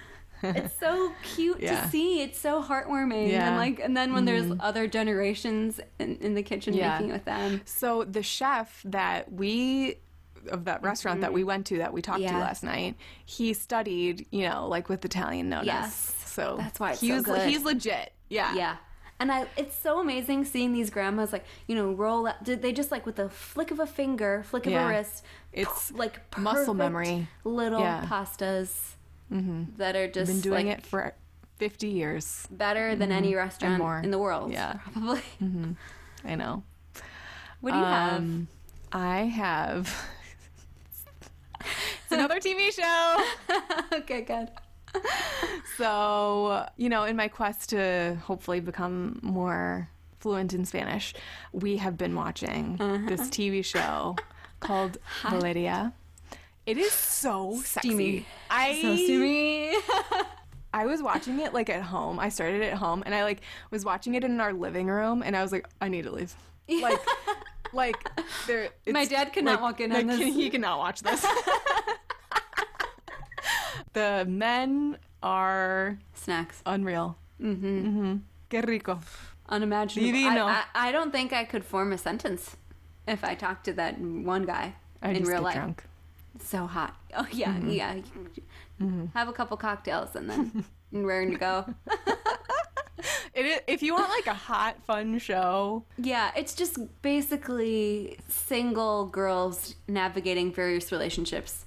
[0.43, 1.83] it's so cute Yeah.
[1.85, 2.21] to see.
[2.23, 3.41] It's so heartwarming, Yeah.
[3.41, 3.49] Mm-hmm.
[3.49, 6.93] and like, and then when there's other generations in, in the kitchen Yeah.
[6.99, 7.61] making with them.
[7.65, 9.97] So the chef that we
[10.51, 12.39] of that restaurant that we went to that we talked to Mm-hmm.
[12.41, 15.67] Last night, he studied, you know, like with Italian nonas.
[15.67, 16.15] Yes.
[16.25, 18.13] So That's why it's he so he's legit.
[18.29, 18.53] Yeah.
[18.57, 18.77] Yeah.
[19.23, 22.43] And I, it's so amazing seeing these grandmas like you know roll up.
[22.43, 24.85] Did they just like with a flick of a finger, flick of Yeah.
[24.85, 25.25] a wrist?
[25.53, 27.29] It's like muscle memory.
[27.45, 28.05] Little Yeah.
[28.05, 28.95] pastas
[29.33, 29.77] mm-hmm.
[29.77, 31.15] that are just Been doing like, it for
[31.59, 32.49] 50 years.
[32.51, 33.19] better than mm-hmm.
[33.19, 34.51] any restaurant in the world.
[34.51, 34.79] Yeah.
[34.93, 35.21] probably.
[35.41, 35.73] Mm-hmm.
[36.25, 36.65] I know.
[37.61, 38.49] What do you Um,
[38.91, 39.95] I have
[41.61, 43.25] It's another TV show.
[43.99, 44.49] okay, good.
[45.77, 49.89] So, you know, in my quest to hopefully become more
[50.21, 51.15] fluent in Spanish,
[51.53, 52.99] we have been watching Uh-huh.
[53.09, 54.17] this TV show
[54.61, 55.93] called Valeria.
[56.67, 58.19] It is so Steamy.
[58.21, 58.27] sexy.
[58.51, 59.75] I So steamy.
[60.75, 62.19] I was watching it like at home.
[62.21, 63.41] I started at home and I like
[63.71, 66.35] was watching it in our living room and I was like, I need to leave.
[66.69, 67.01] Like
[67.73, 67.97] like
[68.47, 70.19] there My dad cannot like- walk in like, on this.
[70.35, 71.25] He cannot watch this.
[73.93, 76.63] The men are Snacks.
[76.67, 77.17] unreal.
[77.41, 77.67] Mm-hmm.
[77.87, 78.17] Mm-hmm.
[78.51, 79.01] Que rico.
[79.49, 80.09] Unimaginable.
[80.09, 80.47] I, Divino.
[80.47, 82.57] I, I don't think I could form a sentence
[83.07, 85.55] if I talked to that one guy I in just real life.
[85.55, 85.85] drunk.
[86.41, 86.97] So hot.
[87.17, 87.71] Oh yeah, Mm-hmm.
[87.71, 87.97] yeah.
[89.15, 91.75] Have a couple cocktails and then and raring to go.
[93.35, 99.75] It if you want like a hot, fun show, Yeah, it's just basically single girls
[99.89, 101.65] navigating various relationships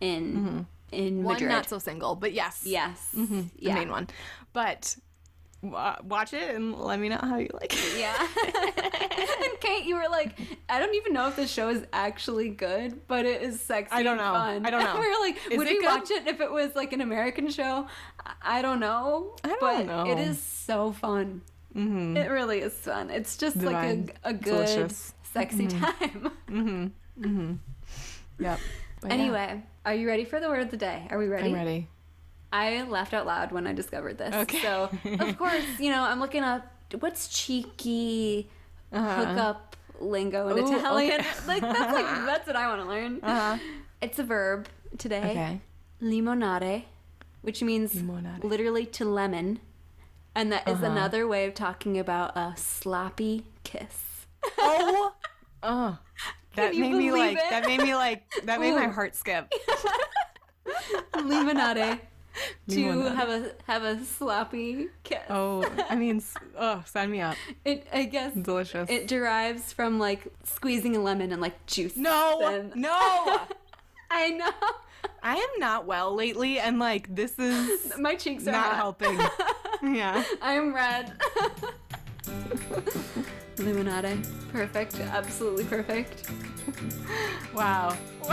[0.00, 1.24] in in Mm-hmm.
[1.24, 1.50] one Madrid.
[1.50, 4.08] not so single, but yes, yes, the yeah, main one.
[4.52, 4.96] But
[5.62, 7.98] wa watch it and let me know how you like it.
[7.98, 8.16] yeah.
[9.44, 10.38] and Kate, you were like,
[10.68, 13.94] I don't even know if the show is actually good, but it is sexy.
[13.94, 14.32] I don't know.
[14.32, 14.66] Fun.
[14.66, 14.98] I don't know.
[15.00, 15.84] we were like, Is would we good?
[15.86, 17.86] watch it if it was like an American show?
[18.42, 19.36] I- don't know.
[19.44, 20.06] I don't but know.
[20.10, 21.42] It is so fun.
[21.76, 22.16] Mm-hmm.
[22.18, 23.08] It really is fun.
[23.10, 24.06] It's just Divine.
[24.06, 25.14] like a, a good, Delicious.
[25.32, 26.30] sexy time.
[26.50, 27.54] Mm-hmm.
[28.38, 28.58] Yep.
[29.00, 31.06] But yeah, Anyway, are you ready for the word of the day?
[31.10, 31.48] Are we ready?
[31.48, 31.88] I'm ready.
[32.52, 34.34] I laughed out loud when I discovered this.
[34.34, 34.60] Okay.
[34.60, 36.66] So, of course, you know, I'm looking up
[37.00, 38.50] what's cheeky
[38.92, 40.72] hookup lingo in Uh-huh.
[40.74, 41.20] Ooh, Italian.
[41.20, 41.28] okay.
[41.46, 43.20] Like that's like that's what I want to learn.
[43.22, 43.58] Uh-huh.
[44.02, 44.68] It's a verb
[44.98, 45.30] today.
[45.30, 45.60] Okay.
[46.02, 46.84] Limonare,
[47.42, 48.42] which means Limonare.
[48.44, 49.60] literally to lemon,
[50.34, 50.86] and that is Uh-huh.
[50.92, 54.26] another way of talking about a sloppy kiss.
[54.58, 55.14] Oh.
[55.62, 55.98] Oh.
[56.54, 57.36] That made me like.
[57.36, 57.44] it?
[57.50, 58.22] That made me like.
[58.44, 59.52] That made my heart skip.
[61.14, 62.00] Limonare.
[62.68, 65.20] to have a have a sloppy kiss.
[65.28, 66.22] Oh, I mean,
[66.58, 67.36] oh, sign me up.
[67.64, 68.88] It I guess Delicious.
[68.88, 71.96] It derives from like squeezing a lemon and like juice.
[71.96, 73.40] no, and- no.
[74.10, 74.50] I know.
[75.22, 78.76] I am not well lately, and like this is My cheeks are not hot.
[78.76, 79.18] helping.
[79.94, 80.22] yeah.
[80.40, 81.12] I am red.
[83.56, 84.26] Limonade.
[84.52, 84.98] Perfect.
[85.00, 86.28] Absolutely perfect.
[87.54, 87.94] Wow.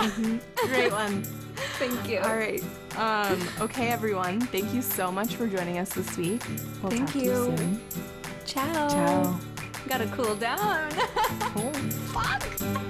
[0.55, 1.23] Great one.
[1.77, 2.19] Thank you.
[2.19, 2.63] All right.
[2.95, 4.39] Um, okay, everyone.
[4.39, 6.41] Thank you so much for joining us this week.
[6.81, 7.33] We'll Thank you you.
[7.57, 7.81] soon.
[8.45, 8.87] Ciao.
[8.87, 9.39] Ciao.
[9.89, 10.91] Gotta cool down.
[11.55, 11.73] Oh,
[12.13, 12.85] fuck.